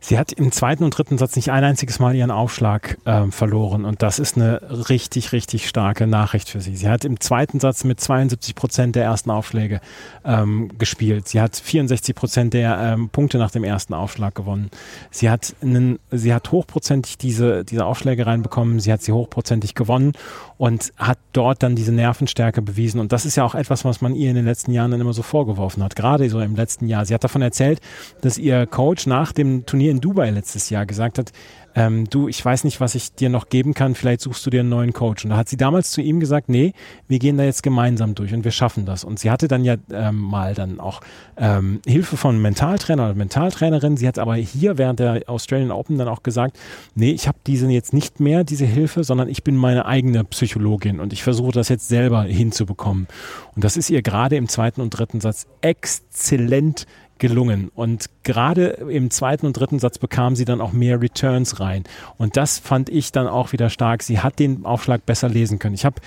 [0.00, 3.84] Sie hat im zweiten und dritten Satz nicht ein einziges Mal ihren Aufschlag äh, verloren
[3.84, 6.76] und das ist eine richtig, richtig starke Nachricht für sie.
[6.76, 9.80] Sie hat im zweiten Satz mit 72 Prozent der ersten Aufschläge
[10.24, 11.28] ähm, gespielt.
[11.28, 14.70] Sie hat 64 Prozent der ähm, Punkte nach dem ersten Aufschlag gewonnen.
[15.10, 18.80] Sie hat einen, sie hat hochprozentig diese, diese Aufschläge reinbekommen.
[18.80, 20.12] Sie hat sie hochprozentig gewonnen
[20.58, 23.00] und hat dort dann diese Nervenstärke bewiesen.
[23.00, 25.12] Und das ist ja auch etwas, was man ihr in den letzten Jahren dann immer
[25.12, 25.96] so vorgeworfen hat.
[25.96, 27.06] Gerade so im letzten Jahr.
[27.06, 27.80] Sie hat davon erzählt,
[28.20, 31.32] dass ihr Coach nach dem Turnier in Dubai letztes Jahr gesagt hat,
[31.74, 34.60] ähm, du, ich weiß nicht, was ich dir noch geben kann, vielleicht suchst du dir
[34.60, 35.24] einen neuen Coach.
[35.24, 36.72] Und da hat sie damals zu ihm gesagt, nee,
[37.06, 39.04] wir gehen da jetzt gemeinsam durch und wir schaffen das.
[39.04, 41.00] Und sie hatte dann ja ähm, mal dann auch
[41.36, 43.96] ähm, Hilfe von Mentaltrainer oder Mentaltrainerin.
[43.96, 46.58] Sie hat aber hier während der Australian Open dann auch gesagt,
[46.94, 51.00] nee, ich habe diese jetzt nicht mehr, diese Hilfe, sondern ich bin meine eigene Psychologin
[51.00, 53.06] und ich versuche das jetzt selber hinzubekommen.
[53.54, 56.86] Und das ist ihr gerade im zweiten und dritten Satz exzellent
[57.18, 57.70] gelungen.
[57.74, 61.84] Und gerade im zweiten und dritten Satz bekam sie dann auch mehr Returns rein.
[62.16, 64.02] Und das fand ich dann auch wieder stark.
[64.02, 65.74] Sie hat den Aufschlag besser lesen können.
[65.74, 66.00] Ich habe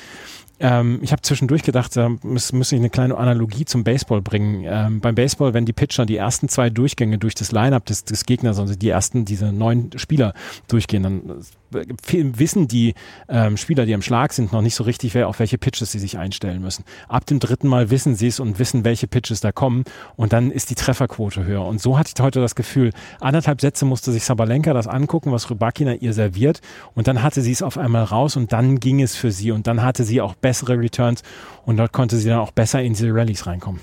[0.61, 4.63] ähm, ich habe zwischendurch gedacht, da muss ich eine kleine Analogie zum Baseball bringen.
[4.65, 8.25] Ähm, beim Baseball, wenn die Pitcher die ersten zwei Durchgänge durch das Lineup des, des
[8.25, 10.33] Gegners, also die ersten, diese neun Spieler
[10.67, 12.93] durchgehen, dann wissen die
[13.29, 15.99] ähm, Spieler, die am Schlag sind, noch nicht so richtig, wer, auf welche Pitches sie
[15.99, 16.83] sich einstellen müssen.
[17.07, 19.83] Ab dem dritten Mal wissen sie es und wissen, welche Pitches da kommen
[20.15, 21.65] und dann ist die Trefferquote höher.
[21.65, 25.49] Und so hatte ich heute das Gefühl, anderthalb Sätze musste sich Sabalenka das angucken, was
[25.49, 26.61] Rybakina ihr serviert
[26.95, 29.67] und dann hatte sie es auf einmal raus und dann ging es für sie und
[29.67, 31.23] dann hatte sie auch bessere Returns
[31.65, 33.81] und dort konnte sie dann auch besser in diese Rallyes reinkommen.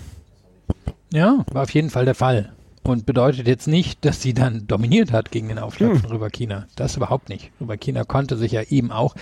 [1.12, 2.52] Ja, war auf jeden Fall der Fall.
[2.88, 6.00] Und bedeutet jetzt nicht, dass sie dann dominiert hat gegen den Aufschlag hm.
[6.00, 6.66] von Rüberkina.
[6.74, 7.50] Das überhaupt nicht.
[7.60, 9.14] Rüberkina konnte sich ja eben auch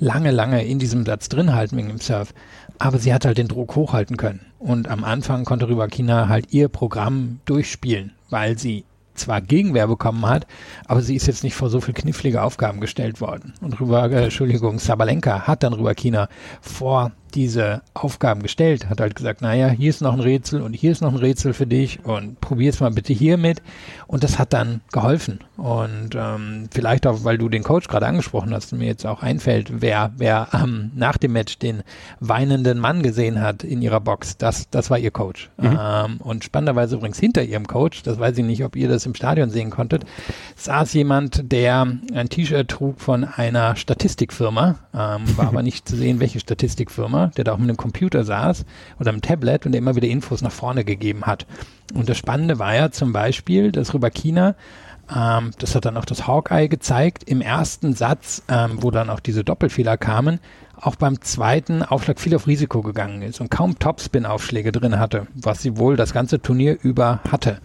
[0.00, 2.34] lange, lange in diesem Satz drin halten wegen dem Surf.
[2.80, 4.40] Aber sie hat halt den Druck hochhalten können.
[4.58, 8.82] Und am Anfang konnte Rüberkina halt ihr Programm durchspielen, weil sie
[9.14, 10.48] zwar Gegenwehr bekommen hat,
[10.86, 13.54] aber sie ist jetzt nicht vor so viel knifflige Aufgaben gestellt worden.
[13.60, 16.28] Und rüber, äh, Entschuldigung, Sabalenka hat dann Rüberkina
[16.60, 20.92] vor diese Aufgaben gestellt, hat halt gesagt, naja, hier ist noch ein Rätsel und hier
[20.92, 23.62] ist noch ein Rätsel für dich und probier's mal bitte hier mit.
[24.06, 25.40] Und das hat dann geholfen.
[25.56, 29.80] Und ähm, vielleicht auch, weil du den Coach gerade angesprochen hast, mir jetzt auch einfällt,
[29.80, 31.82] wer, wer ähm, nach dem Match den
[32.20, 35.50] weinenden Mann gesehen hat in ihrer Box, das, das war ihr Coach.
[35.58, 35.78] Mhm.
[35.80, 39.14] Ähm, und spannenderweise übrigens hinter ihrem Coach, das weiß ich nicht, ob ihr das im
[39.14, 40.04] Stadion sehen konntet,
[40.56, 46.20] saß jemand, der ein T-Shirt trug von einer Statistikfirma, ähm, war aber nicht zu sehen,
[46.20, 48.64] welche Statistikfirma, der da auch mit einem Computer saß
[48.98, 51.46] oder einem Tablet und der immer wieder Infos nach vorne gegeben hat.
[51.94, 54.54] Und das Spannende war ja zum Beispiel, dass Rybakina
[55.14, 59.20] ähm, das hat dann auch das Hawkeye gezeigt, im ersten Satz, ähm, wo dann auch
[59.20, 60.38] diese Doppelfehler kamen,
[60.80, 65.62] auch beim zweiten Aufschlag viel auf Risiko gegangen ist und kaum Topspin-Aufschläge drin hatte, was
[65.62, 67.58] sie wohl das ganze Turnier über hatte.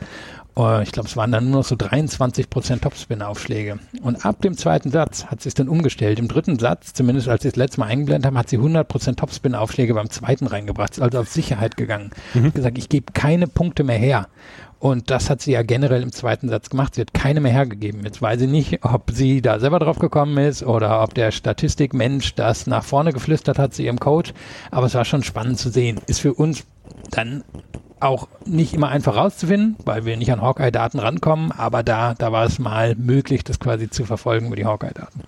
[0.58, 3.78] Uh, ich glaube, es waren dann nur noch so 23 Prozent Topspin-Aufschläge.
[4.02, 6.18] Und ab dem zweiten Satz hat sie es dann umgestellt.
[6.18, 9.20] Im dritten Satz, zumindest als sie es letzte Mal eingeblendet haben, hat sie 100 Prozent
[9.20, 10.94] Topspin-Aufschläge beim zweiten reingebracht.
[10.94, 12.10] Ist also auf Sicherheit gegangen.
[12.34, 12.46] Mhm.
[12.46, 14.30] Hat gesagt, ich gebe keine Punkte mehr her.
[14.80, 16.96] Und das hat sie ja generell im zweiten Satz gemacht.
[16.96, 18.04] Sie hat keine mehr hergegeben.
[18.04, 22.34] Jetzt weiß ich nicht, ob sie da selber drauf gekommen ist oder ob der Statistikmensch
[22.34, 24.34] das nach vorne geflüstert hat zu ihrem Coach.
[24.72, 26.00] Aber es war schon spannend zu sehen.
[26.08, 26.66] Ist für uns
[27.12, 27.44] dann
[28.00, 32.46] auch nicht immer einfach rauszufinden, weil wir nicht an Hawkeye-Daten rankommen, aber da, da war
[32.46, 35.22] es mal möglich, das quasi zu verfolgen über die Hawkeye-Daten.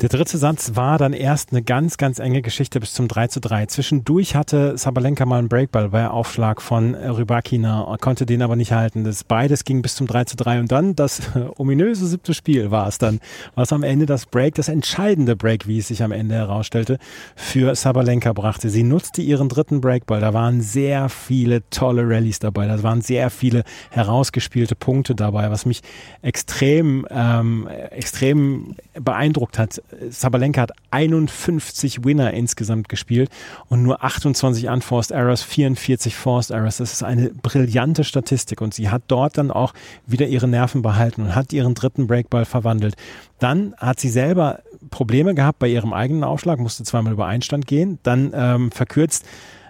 [0.00, 3.38] Der dritte Satz war dann erst eine ganz, ganz enge Geschichte bis zum 3 zu
[3.38, 3.66] 3.
[3.66, 9.04] Zwischendurch hatte Sabalenka mal einen Breakball bei Aufschlag von Rybakina, konnte den aber nicht halten.
[9.04, 11.20] Das beides ging bis zum 3 zu 3 und dann das
[11.58, 13.20] ominöse siebte Spiel war es dann,
[13.54, 16.96] was am Ende das Break, das entscheidende Break, wie es sich am Ende herausstellte,
[17.36, 18.70] für Sabalenka brachte.
[18.70, 20.22] Sie nutzte ihren dritten Breakball.
[20.22, 22.66] Da waren sehr viele tolle Rallyes dabei.
[22.66, 25.82] Da waren sehr viele herausgespielte Punkte dabei, was mich
[26.22, 33.30] extrem, ähm, extrem beeindruckt hat Sabalenka hat 51 Winner insgesamt gespielt
[33.68, 36.78] und nur 28 Unforced Errors, 44 Forced Errors.
[36.78, 39.74] Das ist eine brillante Statistik und sie hat dort dann auch
[40.06, 42.94] wieder ihre Nerven behalten und hat ihren dritten Breakball verwandelt.
[43.38, 47.98] Dann hat sie selber Probleme gehabt bei ihrem eigenen Aufschlag, musste zweimal über Einstand gehen,
[48.02, 49.24] dann ähm, verkürzt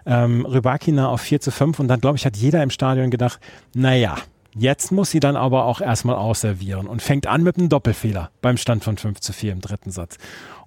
[0.06, 3.40] ähm, Rybakina auf 4 zu 5 und dann, glaube ich, hat jeder im Stadion gedacht,
[3.74, 4.16] naja,
[4.56, 8.56] Jetzt muss sie dann aber auch erstmal ausservieren und fängt an mit einem Doppelfehler beim
[8.56, 10.18] Stand von 5 zu 4 im dritten Satz.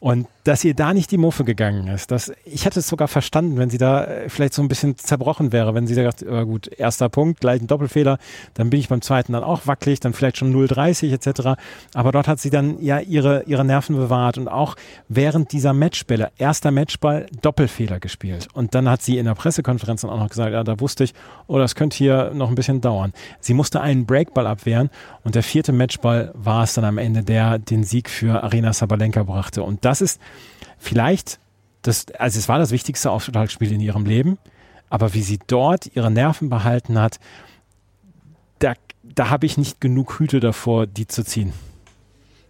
[0.04, 3.56] Und dass ihr da nicht die Muffe gegangen ist, das, ich hätte es sogar verstanden,
[3.56, 6.44] wenn sie da äh, vielleicht so ein bisschen zerbrochen wäre, wenn sie da gesagt, oh
[6.44, 8.18] gut, erster Punkt, gleich ein Doppelfehler,
[8.54, 11.58] dann bin ich beim zweiten dann auch wackelig, dann vielleicht schon 0,30 etc.
[11.94, 14.76] Aber dort hat sie dann ja ihre, ihre Nerven bewahrt und auch
[15.08, 18.50] während dieser Matchbälle, erster Matchball, Doppelfehler gespielt.
[18.52, 21.14] Und dann hat sie in der Pressekonferenz dann auch noch gesagt, ja, da wusste ich,
[21.48, 23.14] oh, das könnte hier noch ein bisschen dauern.
[23.40, 24.90] Sie musste einen Breakball abwehren
[25.24, 29.24] und der vierte Matchball war es dann am Ende, der den Sieg für Arena Sabalenka
[29.24, 29.64] brachte.
[29.64, 30.20] Und das ist
[30.78, 31.40] vielleicht,
[31.82, 34.38] das, also es war das wichtigste Aufschlagspiel in ihrem Leben,
[34.90, 37.20] aber wie sie dort ihre Nerven behalten hat,
[38.60, 41.54] da, da habe ich nicht genug Hüte davor, die zu ziehen.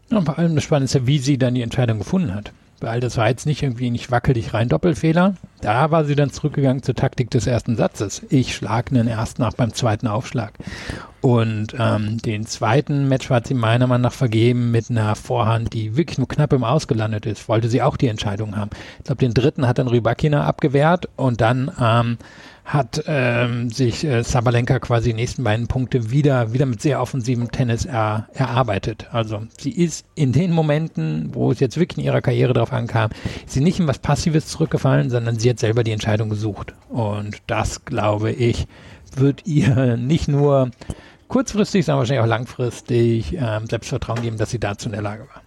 [0.10, 2.52] Und vor allem das Spannende ist ja, wie sie dann die Entscheidung gefunden hat
[2.84, 5.36] weil das war jetzt nicht irgendwie nicht wackelig rein Doppelfehler.
[5.62, 8.22] Da war sie dann zurückgegangen zur Taktik des ersten Satzes.
[8.30, 10.54] Ich schlage einen ersten nach beim zweiten Aufschlag.
[11.22, 15.96] Und ähm, den zweiten Match hat sie meiner Meinung nach vergeben mit einer Vorhand, die
[15.96, 17.48] wirklich nur knapp im Ausgelandet ist.
[17.48, 18.72] Wollte sie auch die Entscheidung haben.
[19.00, 22.17] Ich glaube, den dritten hat dann Rybakina abgewehrt und dann ähm,
[22.65, 27.52] hat ähm, sich äh, Sabalenka quasi die nächsten beiden Punkte wieder, wieder mit sehr offensivem
[27.52, 29.08] Tennis er, erarbeitet.
[29.12, 33.12] Also sie ist in den Momenten, wo es jetzt wirklich in ihrer Karriere drauf ankam,
[33.45, 36.73] sie nicht in was Passives zurückgefallen, sondern sie hat selber die Entscheidung gesucht.
[36.89, 38.67] Und das, glaube ich,
[39.15, 40.71] wird ihr nicht nur
[41.28, 45.42] kurzfristig, sondern wahrscheinlich auch langfristig ähm, Selbstvertrauen geben, dass sie dazu in der Lage war.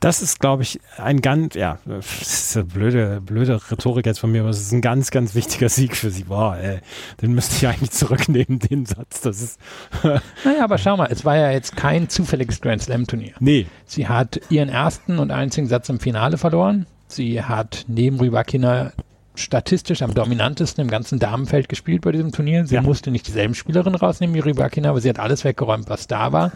[0.00, 4.32] Das ist, glaube ich, ein ganz, ja, das ist eine blöde, blöde Rhetorik jetzt von
[4.32, 6.24] mir, aber es ist ein ganz, ganz wichtiger Sieg für sie.
[6.24, 6.80] Boah, ey,
[7.20, 9.20] den müsste ich eigentlich zurücknehmen, den Satz.
[9.20, 9.60] Das ist.
[10.02, 13.34] naja, aber schau mal, es war ja jetzt kein zufälliges Grand Slam Turnier.
[13.38, 13.66] Nee.
[13.86, 16.86] Sie hat ihren ersten und einzigen Satz im Finale verloren.
[17.06, 18.92] Sie hat neben Rybakina
[19.34, 22.66] statistisch am dominantesten im ganzen Damenfeld gespielt bei diesem Turnier.
[22.66, 22.82] Sie ja.
[22.82, 26.52] musste nicht dieselben Spielerinnen rausnehmen wie Rybakina, aber sie hat alles weggeräumt, was da war.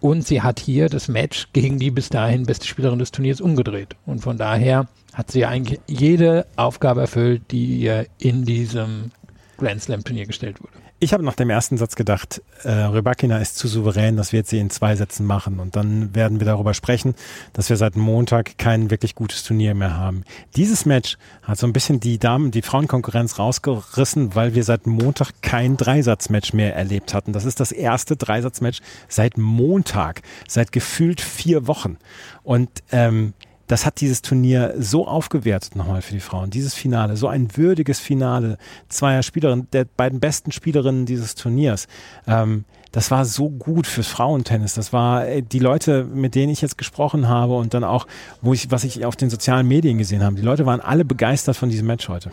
[0.00, 3.96] Und sie hat hier das Match gegen die bis dahin beste Spielerin des Turniers umgedreht.
[4.06, 9.12] Und von daher hat sie eigentlich jede Aufgabe erfüllt, die ihr in diesem
[9.58, 10.72] Grand Slam Turnier gestellt wurde.
[11.02, 14.58] Ich habe nach dem ersten Satz gedacht, äh, Rybakina ist zu souverän, das wird sie
[14.58, 15.58] in zwei Sätzen machen.
[15.58, 17.14] Und dann werden wir darüber sprechen,
[17.54, 20.24] dass wir seit Montag kein wirklich gutes Turnier mehr haben.
[20.56, 25.40] Dieses Match hat so ein bisschen die Damen, die Frauenkonkurrenz rausgerissen, weil wir seit Montag
[25.40, 27.32] kein Dreisatzmatch mehr erlebt hatten.
[27.32, 31.96] Das ist das erste Dreisatzmatch seit Montag, seit gefühlt vier Wochen.
[32.42, 33.32] Und ähm,
[33.70, 36.50] das hat dieses Turnier so aufgewertet nochmal für die Frauen.
[36.50, 41.86] Dieses Finale, so ein würdiges Finale zweier Spielerinnen, der beiden besten Spielerinnen dieses Turniers.
[42.26, 44.74] Ähm, das war so gut fürs Frauentennis.
[44.74, 48.08] Das war äh, die Leute, mit denen ich jetzt gesprochen habe und dann auch,
[48.42, 50.34] wo ich, was ich auf den sozialen Medien gesehen habe.
[50.34, 52.32] Die Leute waren alle begeistert von diesem Match heute.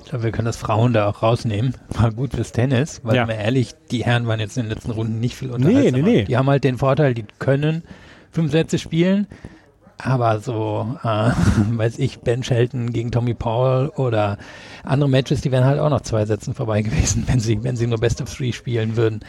[0.00, 1.74] Ich glaube, wir können das Frauen da auch rausnehmen.
[1.88, 3.24] War gut fürs Tennis, weil Ja.
[3.24, 5.96] mal ehrlich, die Herren waren jetzt in den letzten Runden nicht viel unterhaltsamer.
[5.96, 6.24] nee, nee.
[6.24, 7.84] Die haben halt den Vorteil, die können
[8.30, 9.26] fünf Sätze spielen,
[10.04, 11.06] aber so, äh,
[11.76, 14.38] weiß ich, Ben Shelton gegen Tommy Paul oder
[14.84, 17.86] andere Matches, die wären halt auch noch zwei Sätzen vorbei gewesen, wenn sie, wenn sie
[17.86, 19.20] nur Best of Three spielen würden.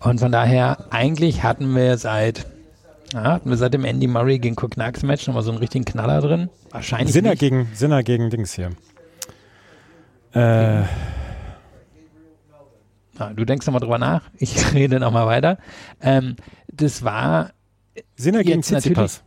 [0.00, 2.46] Und von daher, eigentlich hatten wir seit,
[3.12, 6.20] ja, hatten wir seit dem Andy Murray gegen Koknax Match nochmal so einen richtigen Knaller
[6.20, 6.48] drin.
[6.70, 7.40] Wahrscheinlich Sinner nicht.
[7.40, 8.70] gegen, Sinner gegen Dings hier.
[10.32, 10.84] Äh,
[13.18, 14.22] Ah, du denkst nochmal drüber nach.
[14.38, 15.58] Ich rede nochmal weiter.
[16.00, 16.36] Ähm,
[16.72, 17.52] das war,
[18.16, 19.22] Sinner gegen Tsitsipas.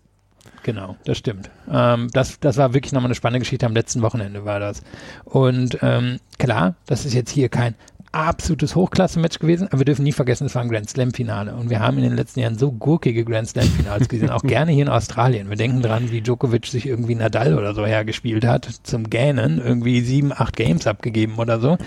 [0.65, 1.49] Genau, das stimmt.
[1.71, 3.65] Ähm, das, das war wirklich nochmal eine spannende Geschichte.
[3.65, 4.81] Am letzten Wochenende war das.
[5.23, 7.75] Und ähm, klar, das ist jetzt hier kein
[8.11, 11.53] absolutes Hochklasse-Match gewesen, aber wir dürfen nie vergessen, es war ein Grand Slam-Finale.
[11.53, 14.83] Und wir haben in den letzten Jahren so gurkige Grand Slam-Finals gesehen, auch gerne hier
[14.83, 15.49] in Australien.
[15.49, 20.01] Wir denken dran, wie Djokovic sich irgendwie Nadal oder so hergespielt hat, zum Gähnen, irgendwie
[20.01, 21.77] sieben, acht Games abgegeben oder so.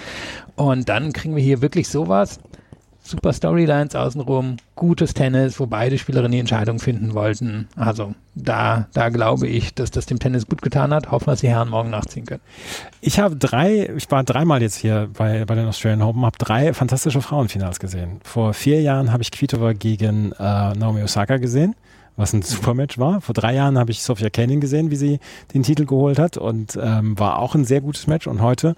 [0.54, 2.40] Und dann kriegen wir hier wirklich sowas.
[3.08, 7.66] Super Storylines außenrum, gutes Tennis, wo beide Spielerinnen die Entscheidung finden wollten.
[7.74, 11.10] Also da, da glaube ich, dass das dem Tennis gut getan hat.
[11.10, 12.42] Hoffen wir, dass die Herren morgen nachziehen können.
[13.00, 16.74] Ich habe drei, ich war dreimal jetzt hier bei, bei den Australian Open, habe drei
[16.74, 18.20] fantastische Frauenfinals gesehen.
[18.24, 21.74] Vor vier Jahren habe ich Kvitova gegen äh, Naomi Osaka gesehen,
[22.18, 23.20] was ein super Match war.
[23.20, 25.20] Vor drei Jahren habe ich Sofia Kenin gesehen, wie sie
[25.54, 28.26] den Titel geholt hat und ähm, war auch ein sehr gutes Match.
[28.26, 28.74] Und heute,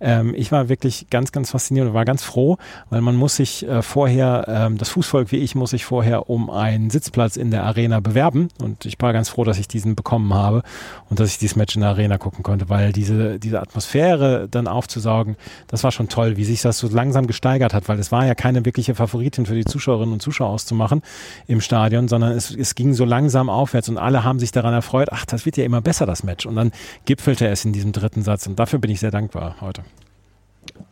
[0.00, 2.58] ähm, ich war wirklich ganz, ganz fasziniert und war ganz froh,
[2.90, 6.50] weil man muss sich äh, vorher, ähm, das Fußvolk wie ich, muss sich vorher um
[6.50, 8.48] einen Sitzplatz in der Arena bewerben.
[8.60, 10.62] Und ich war ganz froh, dass ich diesen bekommen habe
[11.08, 14.66] und dass ich dieses Match in der Arena gucken konnte, weil diese, diese Atmosphäre dann
[14.66, 15.36] aufzusaugen,
[15.68, 18.34] das war schon toll, wie sich das so langsam gesteigert hat, weil es war ja
[18.34, 21.02] keine wirkliche Favoritin für die Zuschauerinnen und Zuschauer auszumachen
[21.46, 25.08] im Stadion, sondern es, es ging so langsam aufwärts und alle haben sich daran erfreut,
[25.12, 26.46] ach, das wird ja immer besser, das Match.
[26.46, 26.72] Und dann
[27.04, 29.82] gipfelte es in diesem dritten Satz und dafür bin ich sehr dankbar heute.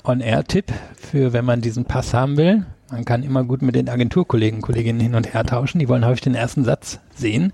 [0.04, 2.66] On-Air-Tipp für, wenn man diesen Pass haben will.
[2.90, 5.78] Man kann immer gut mit den Agenturkollegen, Kolleginnen hin und her tauschen.
[5.78, 7.52] Die wollen häufig den ersten Satz sehen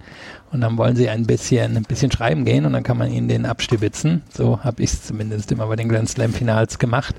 [0.53, 3.29] und dann wollen sie ein bisschen, ein bisschen schreiben gehen und dann kann man ihnen
[3.29, 4.23] den abstibitzen.
[4.33, 7.17] So habe ich es zumindest immer bei den Grand Slam Finals gemacht.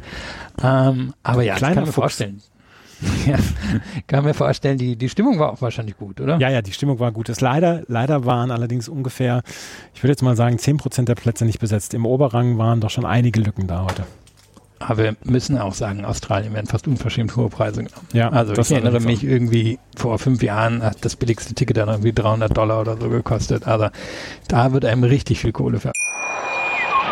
[0.63, 1.95] Ähm, aber ja, Kleiner ich kann mir Fuchs.
[1.95, 2.41] vorstellen.
[3.25, 3.37] ja,
[4.07, 6.37] kann mir vorstellen, die, die Stimmung war auch wahrscheinlich gut, oder?
[6.39, 7.29] Ja, ja, die Stimmung war gut.
[7.29, 9.41] Es leider, leider waren allerdings ungefähr,
[9.93, 11.93] ich würde jetzt mal sagen, 10% der Plätze nicht besetzt.
[11.93, 14.05] Im Oberrang waren doch schon einige Lücken da heute.
[14.79, 18.07] Aber wir müssen auch sagen, Australien werden fast unverschämt hohe Preise genommen.
[18.13, 22.13] Ja, also ich erinnere mich irgendwie vor fünf Jahren hat das billigste Ticket dann irgendwie
[22.13, 23.65] 300 Dollar oder so gekostet.
[23.67, 23.87] Also
[24.47, 25.91] da wird einem richtig viel Kohle für.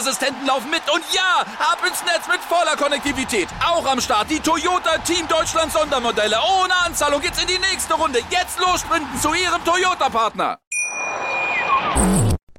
[0.00, 0.82] Sicherheitsassistenten laufen mit.
[0.92, 3.48] Und ja, ab ins Netz mit voller Konnektivität.
[3.64, 6.36] Auch am Start die Toyota Team Deutschland Sondermodelle.
[6.36, 8.20] Ohne Anzahlung geht's in die nächste Runde.
[8.30, 10.58] Jetzt los sprinten zu Ihrem Toyota-Partner.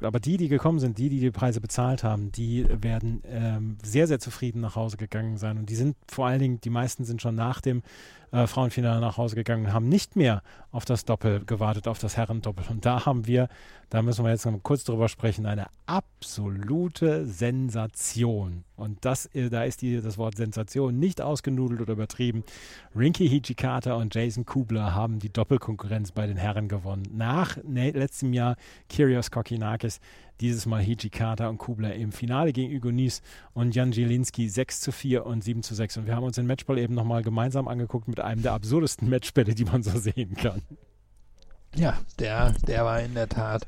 [0.02, 4.08] aber die, die gekommen sind, die, die die Preise bezahlt haben, die werden ähm, sehr,
[4.08, 5.58] sehr zufrieden nach Hause gegangen sein.
[5.58, 7.82] Und die sind vor allen Dingen, die meisten sind schon nach dem
[8.32, 10.42] äh, Frauenfinale nach Hause gegangen und haben nicht mehr
[10.72, 12.66] auf das Doppel gewartet, auf das Herrendoppel.
[12.70, 13.50] Und da haben wir,
[13.90, 18.64] da müssen wir jetzt noch kurz drüber sprechen, eine absolute Sensation.
[18.78, 22.44] Und das, äh, da ist die, das Wort Sensation nicht ausgenudelt oder übertrieben.
[22.96, 27.04] Rinky Hijikata und Jason Kubler haben die Doppelkonkurrenz bei den Herren gewonnen.
[27.14, 28.56] Nach ne, letztem Jahr
[28.90, 30.00] Kyrgios Kokinakis,
[30.42, 33.22] dieses Mal Hijikata und Kubler im Finale gegen Hugo Nies
[33.54, 35.98] und Jan Zielinski 6 zu 4 und 7 zu 6.
[35.98, 39.56] Und wir haben uns den Matchball eben nochmal gemeinsam angeguckt mit einem der absurdesten Matchbälle,
[39.56, 40.62] die man so sehen kann.
[41.76, 43.66] Ja, der, der war in der Tat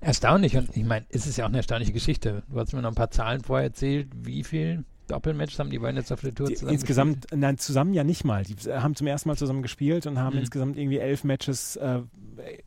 [0.00, 0.56] erstaunlich.
[0.56, 2.42] Und ich meine, es ist ja auch eine erstaunliche Geschichte.
[2.48, 4.08] Du hast mir noch ein paar Zahlen vorher erzählt.
[4.14, 7.94] Wie viel Doppelmatches haben die beiden jetzt auf der Tour Die, zusammen insgesamt, nein, zusammen
[7.94, 8.44] ja nicht mal.
[8.44, 10.40] Die haben zum ersten Mal zusammen gespielt und haben Mhm.
[10.40, 12.00] insgesamt irgendwie elf Matches, äh,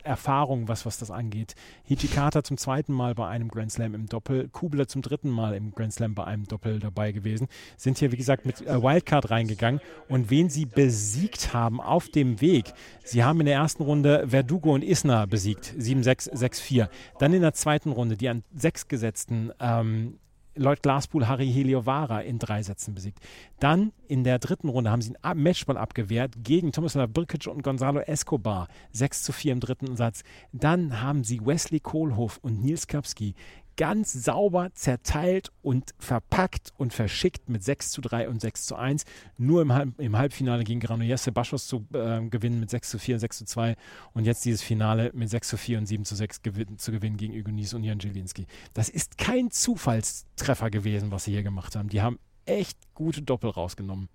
[0.03, 1.55] Erfahrung, was, was das angeht.
[1.84, 5.71] Hichikata zum zweiten Mal bei einem Grand Slam im Doppel, Kubler zum dritten Mal im
[5.73, 9.81] Grand Slam bei einem Doppel dabei gewesen, sind hier, wie gesagt, mit äh, Wildcard reingegangen
[10.08, 12.73] und wen sie besiegt haben auf dem Weg.
[13.03, 16.88] Sie haben in der ersten Runde Verdugo und Isner besiegt, 7-6, 6-4.
[17.19, 20.19] Dann in der zweiten Runde die an sechs gesetzten ähm,
[20.55, 23.19] Lloyd Glaspool Harry Heliovara in drei Sätzen besiegt.
[23.59, 27.99] Dann in der dritten Runde haben sie einen Matchball abgewehrt gegen Tomislav Brkic und Gonzalo
[27.99, 28.67] Escobar.
[28.91, 30.23] 6 zu 4 im dritten Satz.
[30.53, 33.35] Dann haben sie Wesley Kohlhoff und Nils Kapski
[33.77, 39.05] ganz sauber zerteilt und verpackt und verschickt mit 6 zu 3 und 6 zu 1.
[39.38, 43.15] Nur im, Halb im Halbfinale gegen Granollers Baschos zu äh, gewinnen mit 6 zu 4
[43.15, 43.75] und 6 zu 2
[44.13, 47.17] und jetzt dieses Finale mit 6 zu 4 und 7 zu 6 gewin zu gewinnen
[47.17, 48.47] gegen Ügonis und Jan Jelinski.
[48.73, 51.89] Das ist kein Zufallstreffer gewesen, was sie hier gemacht haben.
[51.89, 54.09] Die haben echt gute Doppel rausgenommen.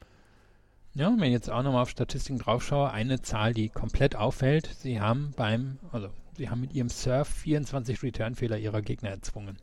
[0.95, 4.69] Ja, wenn ich jetzt auch nochmal auf Statistiken drauf schaue, eine Zahl, die komplett auffällt,
[4.81, 6.09] sie haben beim, also
[6.41, 9.59] sie haben mit ihrem Surf 24 Returnfehler ihrer Gegner erzwungen.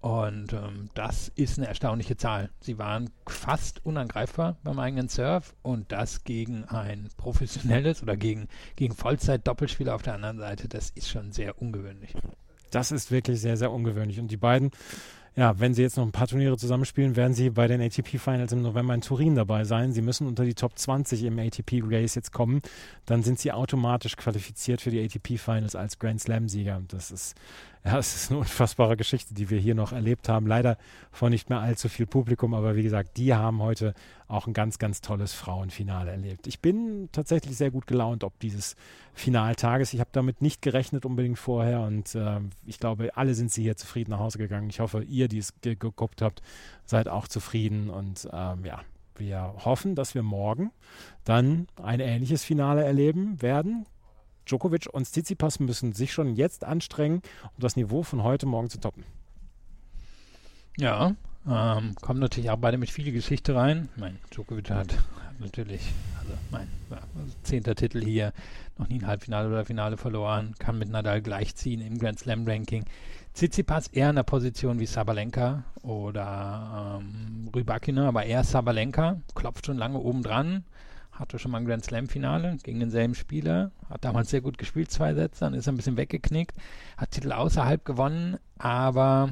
[0.00, 2.48] Und ähm, das ist eine erstaunliche Zahl.
[2.60, 8.94] Sie waren fast unangreifbar beim eigenen Surf und das gegen ein professionelles oder gegen, gegen
[8.94, 12.14] Vollzeit-Doppelspieler auf der anderen Seite, das ist schon sehr ungewöhnlich.
[12.70, 14.18] Das ist wirklich sehr, sehr ungewöhnlich.
[14.18, 14.70] Und die beiden
[15.36, 18.52] ja, wenn sie jetzt noch ein paar Turniere zusammenspielen, werden sie bei den ATP Finals
[18.52, 19.92] im November in Turin dabei sein.
[19.92, 22.60] Sie müssen unter die Top 20 im ATP Race jetzt kommen.
[23.06, 26.82] Dann sind sie automatisch qualifiziert für die ATP Finals als Grand Slam Sieger.
[26.88, 27.36] Das ist
[27.84, 30.46] ja, es ist eine unfassbare Geschichte, die wir hier noch erlebt haben.
[30.46, 30.76] Leider
[31.10, 33.94] vor nicht mehr allzu viel Publikum, aber wie gesagt, die haben heute
[34.26, 36.46] auch ein ganz, ganz tolles Frauenfinale erlebt.
[36.46, 38.76] Ich bin tatsächlich sehr gut gelaunt ob dieses
[39.14, 39.94] Finaltages.
[39.94, 43.76] Ich habe damit nicht gerechnet unbedingt vorher und äh, ich glaube, alle sind sie hier
[43.76, 44.70] zufrieden nach Hause gegangen.
[44.70, 46.42] Ich hoffe, ihr, die es geguckt habt,
[46.84, 48.80] seid auch zufrieden und ähm, ja,
[49.16, 50.70] wir hoffen, dass wir morgen
[51.24, 53.86] dann ein ähnliches Finale erleben werden.
[54.48, 58.80] Djokovic und Tsitsipas müssen sich schon jetzt anstrengen, um das Niveau von heute Morgen zu
[58.80, 59.04] toppen.
[60.76, 61.14] Ja,
[61.46, 63.88] ähm, kommen natürlich auch beide mit viel Geschichte rein.
[63.96, 64.96] Mein Djokovic hat,
[65.38, 66.98] natürlich, also mein ja,
[67.42, 68.32] zehnter Titel hier,
[68.76, 72.84] noch nie ein Halbfinale oder Finale verloren, kann mit Nadal gleichziehen im Grand Slam Ranking.
[73.34, 79.78] Tsitsipas eher in der Position wie Sabalenka oder ähm, Rybakina, aber eher Sabalenka, klopft schon
[79.78, 80.64] lange oben dran,
[81.18, 85.14] hatte schon mal ein Grand Slam-Finale gegen denselben Spieler, hat damals sehr gut gespielt, zwei
[85.14, 86.56] Sätze, dann ist er ein bisschen weggeknickt,
[86.96, 89.30] hat Titel außerhalb gewonnen, aber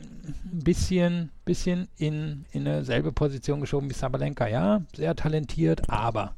[0.00, 4.46] ein bisschen, bisschen in, in eine selbe Position geschoben wie Sabalenka.
[4.48, 6.34] Ja, sehr talentiert, aber.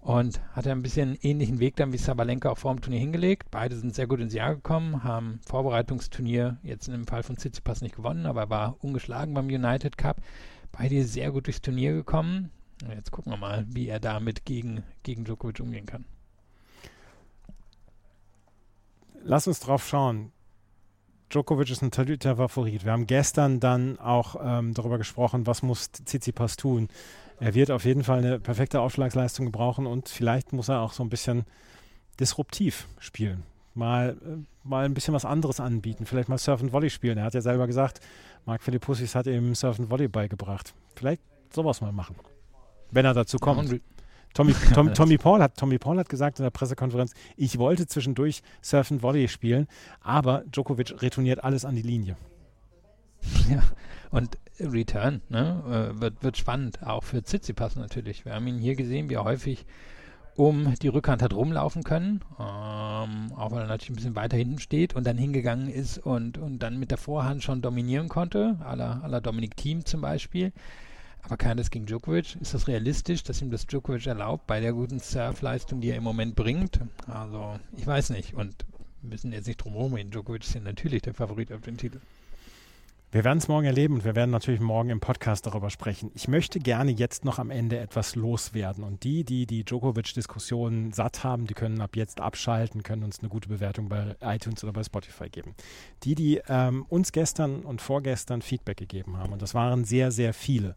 [0.00, 3.50] Und hat ein bisschen ähnlichen Weg dann wie Sabalenka auch vor dem Turnier hingelegt.
[3.50, 7.96] Beide sind sehr gut ins Jahr gekommen, haben Vorbereitungsturnier jetzt dem Fall von Tsitsipas nicht
[7.96, 10.18] gewonnen, aber war ungeschlagen beim United Cup.
[10.72, 12.50] Beide sehr gut durchs Turnier gekommen.
[12.88, 16.04] Jetzt gucken wir mal, wie er damit gegen, gegen Djokovic umgehen kann.
[19.22, 20.32] Lass uns drauf schauen.
[21.30, 22.84] Djokovic ist ein totaler Favorit.
[22.84, 26.88] Wir haben gestern dann auch ähm, darüber gesprochen, was muss Tsitsipas tun.
[27.40, 31.02] Er wird auf jeden Fall eine perfekte Aufschlagsleistung brauchen und vielleicht muss er auch so
[31.02, 31.44] ein bisschen
[32.20, 33.42] disruptiv spielen.
[33.74, 36.06] Mal, äh, mal ein bisschen was anderes anbieten.
[36.06, 37.18] Vielleicht mal Surf and Volley spielen.
[37.18, 38.00] Er hat ja selber gesagt,
[38.44, 40.74] Marc Philippussis hat ihm Surf and Volley beigebracht.
[40.94, 42.14] Vielleicht sowas mal machen
[42.94, 43.70] wenn er dazu kommt.
[43.70, 43.78] Ja,
[44.34, 48.42] Tommy, Tom, Tommy, Paul hat, Tommy Paul hat gesagt in der Pressekonferenz, ich wollte zwischendurch
[48.60, 49.68] Surfen Volley spielen,
[50.00, 52.16] aber Djokovic retourniert alles an die Linie.
[53.48, 53.62] Ja,
[54.10, 58.24] und Return ne, äh, wird, wird spannend, auch für Tsitsipas natürlich.
[58.24, 59.66] Wir haben ihn hier gesehen, wie er häufig
[60.36, 64.58] um die Rückhand hat rumlaufen können, ähm, auch weil er natürlich ein bisschen weiter hinten
[64.58, 69.20] steht und dann hingegangen ist und, und dann mit der Vorhand schon dominieren konnte, la
[69.20, 70.52] Dominic Thiem zum Beispiel.
[71.24, 72.36] Aber kann das gegen Djokovic?
[72.40, 76.02] Ist das realistisch, dass ihm das Djokovic erlaubt bei der guten Surfleistung, die er im
[76.02, 76.80] Moment bringt?
[77.06, 78.34] Also, ich weiß nicht.
[78.34, 78.66] Und
[79.00, 80.10] wir müssen jetzt nicht drum herum reden.
[80.10, 81.98] Djokovic ist ja natürlich der Favorit auf den Titel.
[83.14, 86.10] Wir werden es morgen erleben und wir werden natürlich morgen im Podcast darüber sprechen.
[86.16, 88.82] Ich möchte gerne jetzt noch am Ende etwas loswerden.
[88.82, 93.28] Und die, die die Djokovic-Diskussion satt haben, die können ab jetzt abschalten, können uns eine
[93.28, 95.54] gute Bewertung bei iTunes oder bei Spotify geben.
[96.02, 100.34] Die, die ähm, uns gestern und vorgestern Feedback gegeben haben, und das waren sehr, sehr
[100.34, 100.74] viele,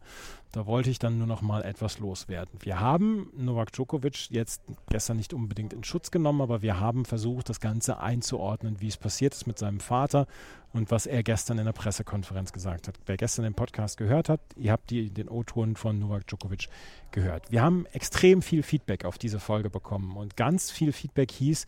[0.52, 2.58] da wollte ich dann nur noch mal etwas loswerden.
[2.60, 7.48] Wir haben Novak Djokovic jetzt gestern nicht unbedingt in Schutz genommen, aber wir haben versucht,
[7.48, 10.26] das Ganze einzuordnen, wie es passiert ist mit seinem Vater
[10.72, 12.94] und was er gestern in der Pressekonferenz gesagt hat.
[13.06, 16.68] Wer gestern den Podcast gehört hat, ihr habt die, den O-Ton von Novak Djokovic
[17.10, 17.50] gehört.
[17.50, 21.66] Wir haben extrem viel Feedback auf diese Folge bekommen und ganz viel Feedback hieß,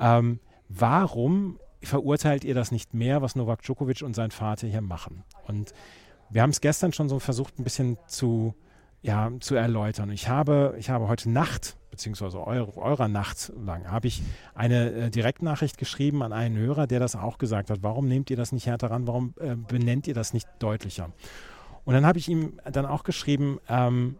[0.00, 5.24] ähm, warum verurteilt ihr das nicht mehr, was Novak Djokovic und sein Vater hier machen?
[5.46, 5.74] Und
[6.32, 8.54] wir haben es gestern schon so versucht, ein bisschen zu
[9.02, 10.10] ja, zu erläutern.
[10.10, 14.22] Ich habe, ich habe heute Nacht, beziehungsweise eure, eurer Nacht lang, habe ich
[14.54, 17.82] eine äh, Direktnachricht geschrieben an einen Hörer, der das auch gesagt hat.
[17.82, 19.06] Warum nehmt ihr das nicht härter ran?
[19.06, 21.10] Warum äh, benennt ihr das nicht deutlicher?
[21.84, 24.16] Und dann habe ich ihm dann auch geschrieben, ähm,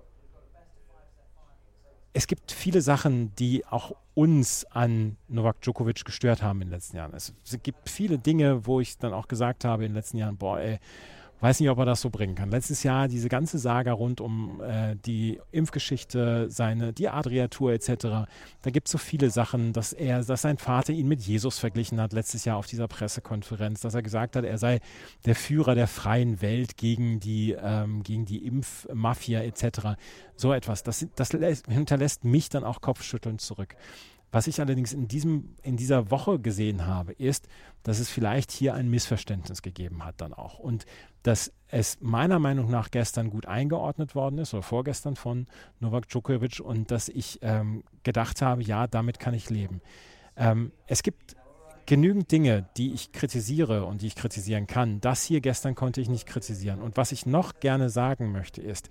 [2.12, 6.96] es gibt viele Sachen, die auch uns an Novak Djokovic gestört haben in den letzten
[6.96, 7.14] Jahren.
[7.14, 10.58] Es, gibt viele Dinge, wo ich dann auch gesagt habe in den letzten Jahren, boah,
[10.58, 10.78] ey,
[11.42, 12.52] Weiß nicht, ob er das so bringen kann.
[12.52, 18.28] Letztes Jahr diese ganze Saga rund um äh, die Impfgeschichte, seine, die Adria-Tour etc.
[18.62, 22.00] Da gibt es so viele Sachen, dass er, dass sein Vater ihn mit Jesus verglichen
[22.00, 24.78] hat letztes Jahr auf dieser Pressekonferenz, dass er gesagt hat, er sei
[25.24, 29.98] der Führer der freien Welt gegen die, ähm, gegen die Impfmafia etc.
[30.36, 30.84] So etwas.
[30.84, 31.30] Das, das
[31.68, 33.74] hinterlässt mich dann auch kopfschüttelnd zurück.
[34.32, 37.48] Was ich allerdings in, diesem, in dieser Woche gesehen habe, ist,
[37.82, 40.58] dass es vielleicht hier ein Missverständnis gegeben hat dann auch.
[40.58, 40.86] Und
[41.22, 45.46] dass es meiner Meinung nach gestern gut eingeordnet worden ist oder vorgestern von
[45.80, 49.82] Novak Djokovic und dass ich ähm, gedacht habe, ja, damit kann ich leben.
[50.36, 51.36] Ähm, es gibt
[51.84, 55.00] genügend Dinge, die ich kritisiere und die ich kritisieren kann.
[55.02, 56.80] Das hier gestern konnte ich nicht kritisieren.
[56.80, 58.88] Und was ich noch gerne sagen möchte ist,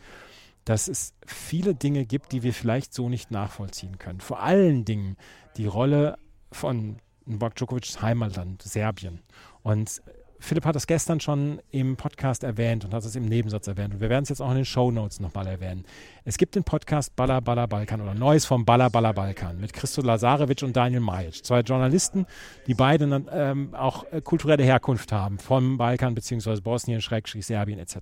[0.66, 4.22] dass es viele Dinge gibt, die wir vielleicht so nicht nachvollziehen können.
[4.22, 5.18] Vor allen Dingen
[5.58, 6.18] die Rolle
[6.52, 9.22] von Novak Djokovic's Heimatland, Serbien.
[9.64, 10.02] Und
[10.42, 13.94] Philipp hat das gestern schon im Podcast erwähnt und hat es im Nebensatz erwähnt.
[13.94, 15.86] Und wir werden es jetzt auch in den Show Notes nochmal erwähnen.
[16.26, 20.02] Es gibt den Podcast Balla Balla Balkan oder Neues vom Balla Balla Balkan mit Christo
[20.02, 21.46] Lazarevic und Daniel Majic.
[21.46, 22.26] Zwei Journalisten,
[22.66, 26.60] die beide ähm, auch äh, kulturelle Herkunft haben vom Balkan bzw.
[26.60, 27.98] Bosnien, Schrägstrich, Serbien etc.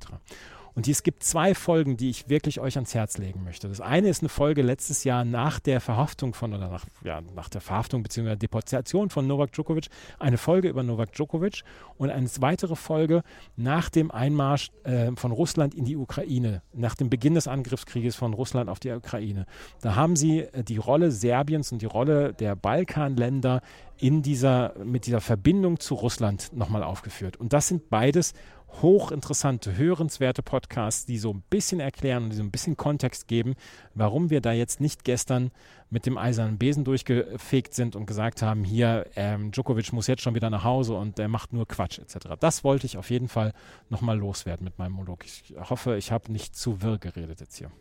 [0.80, 3.68] Und es gibt zwei Folgen, die ich wirklich euch ans Herz legen möchte.
[3.68, 7.50] Das eine ist eine Folge letztes Jahr nach der Verhaftung von, oder nach, ja, nach
[7.50, 8.38] der Verhaftung bzw.
[8.38, 9.88] Deportation von Novak Djokovic,
[10.20, 11.64] eine Folge über Novak Djokovic
[11.98, 13.24] und eine weitere Folge
[13.58, 18.34] nach dem Einmarsch äh, von Russland in die Ukraine, nach dem Beginn des Angriffskrieges von
[18.34, 19.48] Russland auf die Ukraine.
[19.82, 23.60] Da haben sie äh, die Rolle Serbiens und die Rolle der Balkanländer
[23.98, 27.36] in dieser, mit dieser Verbindung zu Russland nochmal aufgeführt.
[27.36, 28.34] Und das sind beides
[28.82, 33.56] hochinteressante, hörenswerte Podcasts, die so ein bisschen erklären und die so ein bisschen Kontext geben,
[33.94, 35.52] warum wir da jetzt nicht gestern
[35.90, 40.36] mit dem eisernen Besen durchgefegt sind und gesagt haben, hier, ähm, Djokovic muss jetzt schon
[40.36, 42.36] wieder nach Hause und er macht nur Quatsch etc.
[42.40, 43.54] Das wollte ich auf jeden Fall
[43.90, 45.26] nochmal loswerden mit meinem Monolog.
[45.26, 47.72] Ich hoffe, ich habe nicht zu wirr geredet jetzt hier.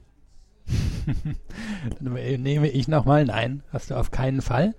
[2.00, 4.74] Dann nehme ich nochmal, nein, hast du auf keinen Fall.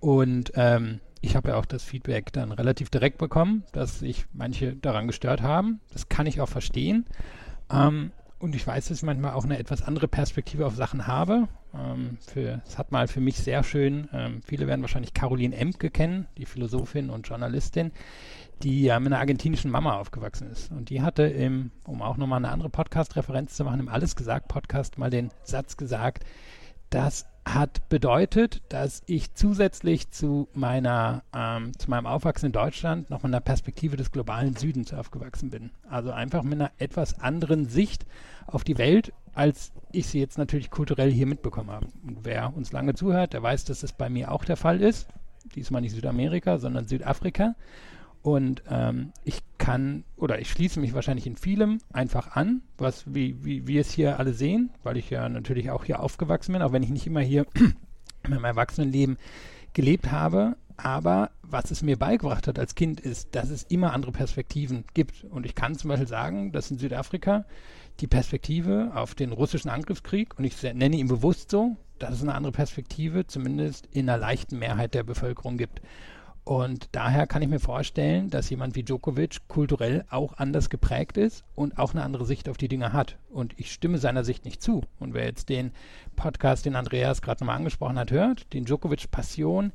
[0.00, 4.74] Und ähm, ich habe ja auch das Feedback dann relativ direkt bekommen, dass sich manche
[4.74, 5.80] daran gestört haben.
[5.92, 7.06] Das kann ich auch verstehen.
[7.70, 8.10] Ähm,
[8.40, 11.46] und ich weiß, dass ich manchmal auch eine etwas andere Perspektive auf Sachen habe.
[11.72, 16.26] Ähm, es hat mal für mich sehr schön, ähm, viele werden wahrscheinlich Caroline Emke kennen,
[16.36, 17.92] die Philosophin und Journalistin,
[18.64, 20.72] die ja mit einer argentinischen Mama aufgewachsen ist.
[20.72, 24.48] Und die hatte im, um auch nochmal eine andere Podcast-Referenz zu machen, im Alles gesagt
[24.48, 26.24] Podcast mal den Satz gesagt,
[26.90, 33.22] dass hat bedeutet, dass ich zusätzlich zu meiner, ähm, zu meinem Aufwachsen in Deutschland noch
[33.22, 35.70] mit einer Perspektive des globalen Südens aufgewachsen bin.
[35.88, 38.06] Also einfach mit einer etwas anderen Sicht
[38.46, 41.86] auf die Welt, als ich sie jetzt natürlich kulturell hier mitbekommen habe.
[42.06, 45.08] Und wer uns lange zuhört, der weiß, dass das bei mir auch der Fall ist.
[45.56, 47.56] Diesmal nicht Südamerika, sondern Südafrika.
[48.22, 53.44] Und ähm, ich kann oder ich schließe mich wahrscheinlich in vielem einfach an, was wie,
[53.44, 56.72] wie wir es hier alle sehen, weil ich ja natürlich auch hier aufgewachsen bin, auch
[56.72, 59.18] wenn ich nicht immer hier in meinem Erwachsenenleben
[59.72, 60.56] gelebt habe.
[60.76, 65.24] Aber was es mir beigebracht hat als Kind ist, dass es immer andere Perspektiven gibt.
[65.24, 67.44] Und ich kann zum Beispiel sagen, dass in Südafrika
[68.00, 72.34] die Perspektive auf den russischen Angriffskrieg, und ich nenne ihn bewusst so, dass es eine
[72.34, 75.82] andere Perspektive zumindest in einer leichten Mehrheit der Bevölkerung gibt.
[76.44, 81.44] Und daher kann ich mir vorstellen, dass jemand wie Djokovic kulturell auch anders geprägt ist
[81.54, 83.16] und auch eine andere Sicht auf die Dinge hat.
[83.30, 84.82] Und ich stimme seiner Sicht nicht zu.
[84.98, 85.70] Und wer jetzt den
[86.16, 89.72] Podcast, den Andreas gerade nochmal angesprochen hat, hört, den Djokovic Passion,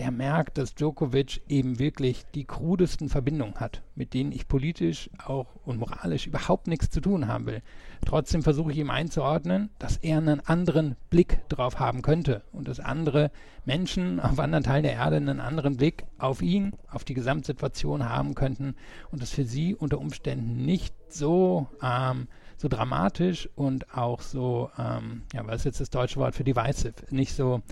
[0.00, 5.46] der merkt, dass Djokovic eben wirklich die krudesten Verbindungen hat, mit denen ich politisch auch
[5.66, 7.60] und moralisch überhaupt nichts zu tun haben will.
[8.06, 12.80] Trotzdem versuche ich ihm einzuordnen, dass er einen anderen Blick drauf haben könnte und dass
[12.80, 13.30] andere
[13.66, 18.34] Menschen auf anderen Teilen der Erde einen anderen Blick auf ihn, auf die Gesamtsituation haben
[18.34, 18.76] könnten
[19.10, 22.26] und das für sie unter Umständen nicht so ähm,
[22.56, 26.92] so dramatisch und auch so, ähm, ja, was ist jetzt das deutsche Wort für divisive,
[27.10, 27.62] nicht so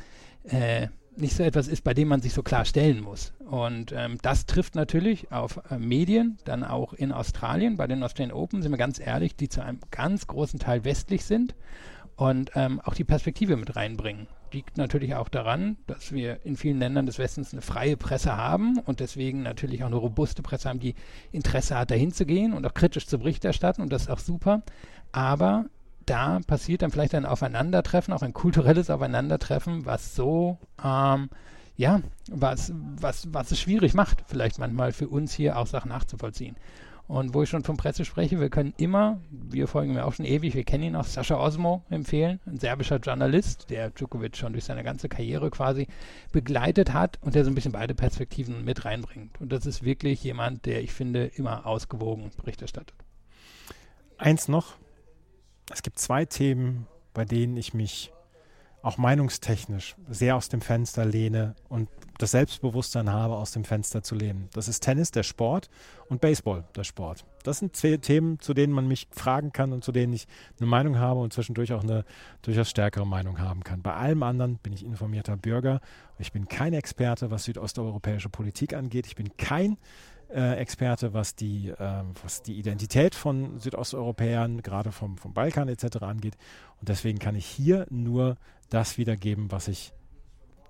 [0.45, 0.89] äh,
[1.21, 3.33] nicht so etwas ist, bei dem man sich so klar stellen muss.
[3.39, 7.77] Und ähm, das trifft natürlich auf äh, Medien, dann auch in Australien.
[7.77, 11.25] Bei den Australian Open sind wir ganz ehrlich, die zu einem ganz großen Teil westlich
[11.25, 11.55] sind
[12.17, 14.27] und ähm, auch die Perspektive mit reinbringen.
[14.53, 18.79] Liegt natürlich auch daran, dass wir in vielen Ländern des Westens eine freie Presse haben
[18.79, 20.95] und deswegen natürlich auch eine robuste Presse haben, die
[21.33, 24.19] Interesse hat, dahin zu gehen und auch kritisch zu Bericht erstatten und das ist auch
[24.19, 24.63] super.
[25.13, 25.67] Aber
[26.09, 31.29] da passiert dann vielleicht ein Aufeinandertreffen, auch ein kulturelles Aufeinandertreffen, was so, ähm,
[31.77, 32.01] ja,
[32.31, 36.57] was, was, was es schwierig macht, vielleicht manchmal für uns hier auch Sachen nachzuvollziehen.
[37.09, 40.27] Und wo ich schon von Presse spreche, wir können immer, wir folgen mir auch schon
[40.27, 44.67] ewig, wir kennen ihn auch, Sascha Osmo empfehlen, ein serbischer Journalist, der Djokovic schon durch
[44.67, 45.87] seine ganze Karriere quasi
[46.33, 49.41] begleitet hat und der so ein bisschen beide Perspektiven mit reinbringt.
[49.41, 52.95] Und das ist wirklich jemand, der, ich finde, immer ausgewogen Bericht erstattet.
[54.19, 54.75] Eins noch.
[55.71, 58.13] Es gibt zwei Themen, bei denen ich mich
[58.83, 61.89] auch meinungstechnisch sehr aus dem Fenster lehne und
[62.19, 64.49] das Selbstbewusstsein habe, aus dem Fenster zu lehnen.
[64.53, 65.69] Das ist Tennis, der Sport,
[66.09, 67.25] und Baseball, der Sport.
[67.43, 70.27] Das sind zwei Themen, zu denen man mich fragen kann und zu denen ich
[70.59, 72.05] eine Meinung habe und zwischendurch auch eine
[72.43, 73.83] durchaus stärkere Meinung haben kann.
[73.83, 75.81] Bei allem anderen bin ich informierter Bürger.
[76.19, 79.07] Ich bin kein Experte, was südosteuropäische Politik angeht.
[79.07, 79.77] Ich bin kein
[80.31, 85.99] äh, Experte, was die, äh, was die Identität von Südosteuropäern, gerade vom, vom Balkan etc.
[86.03, 86.37] angeht.
[86.81, 88.37] Und deswegen kann ich hier nur
[88.71, 89.93] das wiedergeben, was ich,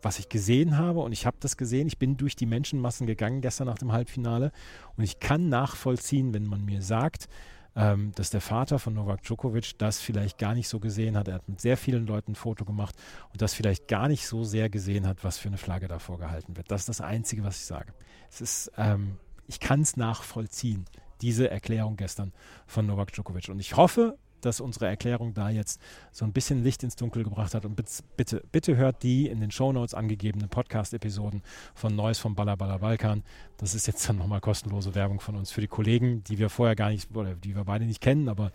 [0.03, 1.01] was ich gesehen habe.
[1.01, 1.89] Und ich habe das gesehen.
[1.89, 4.53] Ich bin durch die Menschenmassen gegangen gestern nach dem Halbfinale.
[4.97, 7.29] Und ich kann nachvollziehen, wenn man mir sagt,
[7.75, 11.29] ähm, dass der Vater von Novak Djokovic das vielleicht gar nicht so gesehen hat.
[11.29, 12.95] Er hat mit sehr vielen Leuten ein Foto gemacht
[13.33, 16.57] und das vielleicht gar nicht so sehr gesehen hat, was für eine Flagge davor gehalten
[16.57, 16.71] wird.
[16.71, 17.93] Das ist das Einzige, was ich sage.
[18.31, 19.17] Es ist ähm,
[19.49, 20.85] ich kann es nachvollziehen,
[21.21, 22.33] diese Erklärung gestern
[22.67, 23.49] von Novak Djokovic.
[23.49, 25.81] Und ich hoffe, dass unsere Erklärung da jetzt
[26.13, 27.65] so ein bisschen Licht ins Dunkel gebracht hat.
[27.65, 27.75] Und
[28.17, 31.43] bitte, bitte hört die in den Shownotes angegebenen Podcast-Episoden
[31.75, 33.25] von Neues vom Baller Balkan.
[33.57, 36.77] Das ist jetzt dann nochmal kostenlose Werbung von uns für die Kollegen, die wir vorher
[36.77, 38.53] gar nicht, oder die wir beide nicht kennen, aber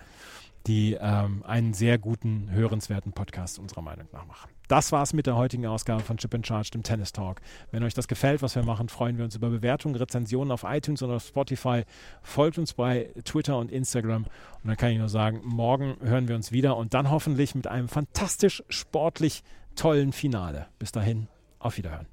[0.68, 4.50] die ähm, einen sehr guten, hörenswerten Podcast unserer Meinung nach machen.
[4.68, 7.42] Das war's mit der heutigen Ausgabe von Chip and Charge, dem Tennis Talk.
[7.72, 11.04] Wenn euch das gefällt, was wir machen, freuen wir uns über Bewertungen, Rezensionen auf iTunes
[11.04, 11.84] oder auf Spotify.
[12.22, 14.24] Folgt uns bei Twitter und Instagram.
[14.24, 17.68] Und dann kann ich nur sagen, morgen hören wir uns wieder und dann hoffentlich mit
[17.68, 19.44] einem fantastisch sportlich
[19.76, 20.68] tollen Finale.
[20.80, 21.28] Bis dahin,
[21.60, 22.13] auf Wiederhören.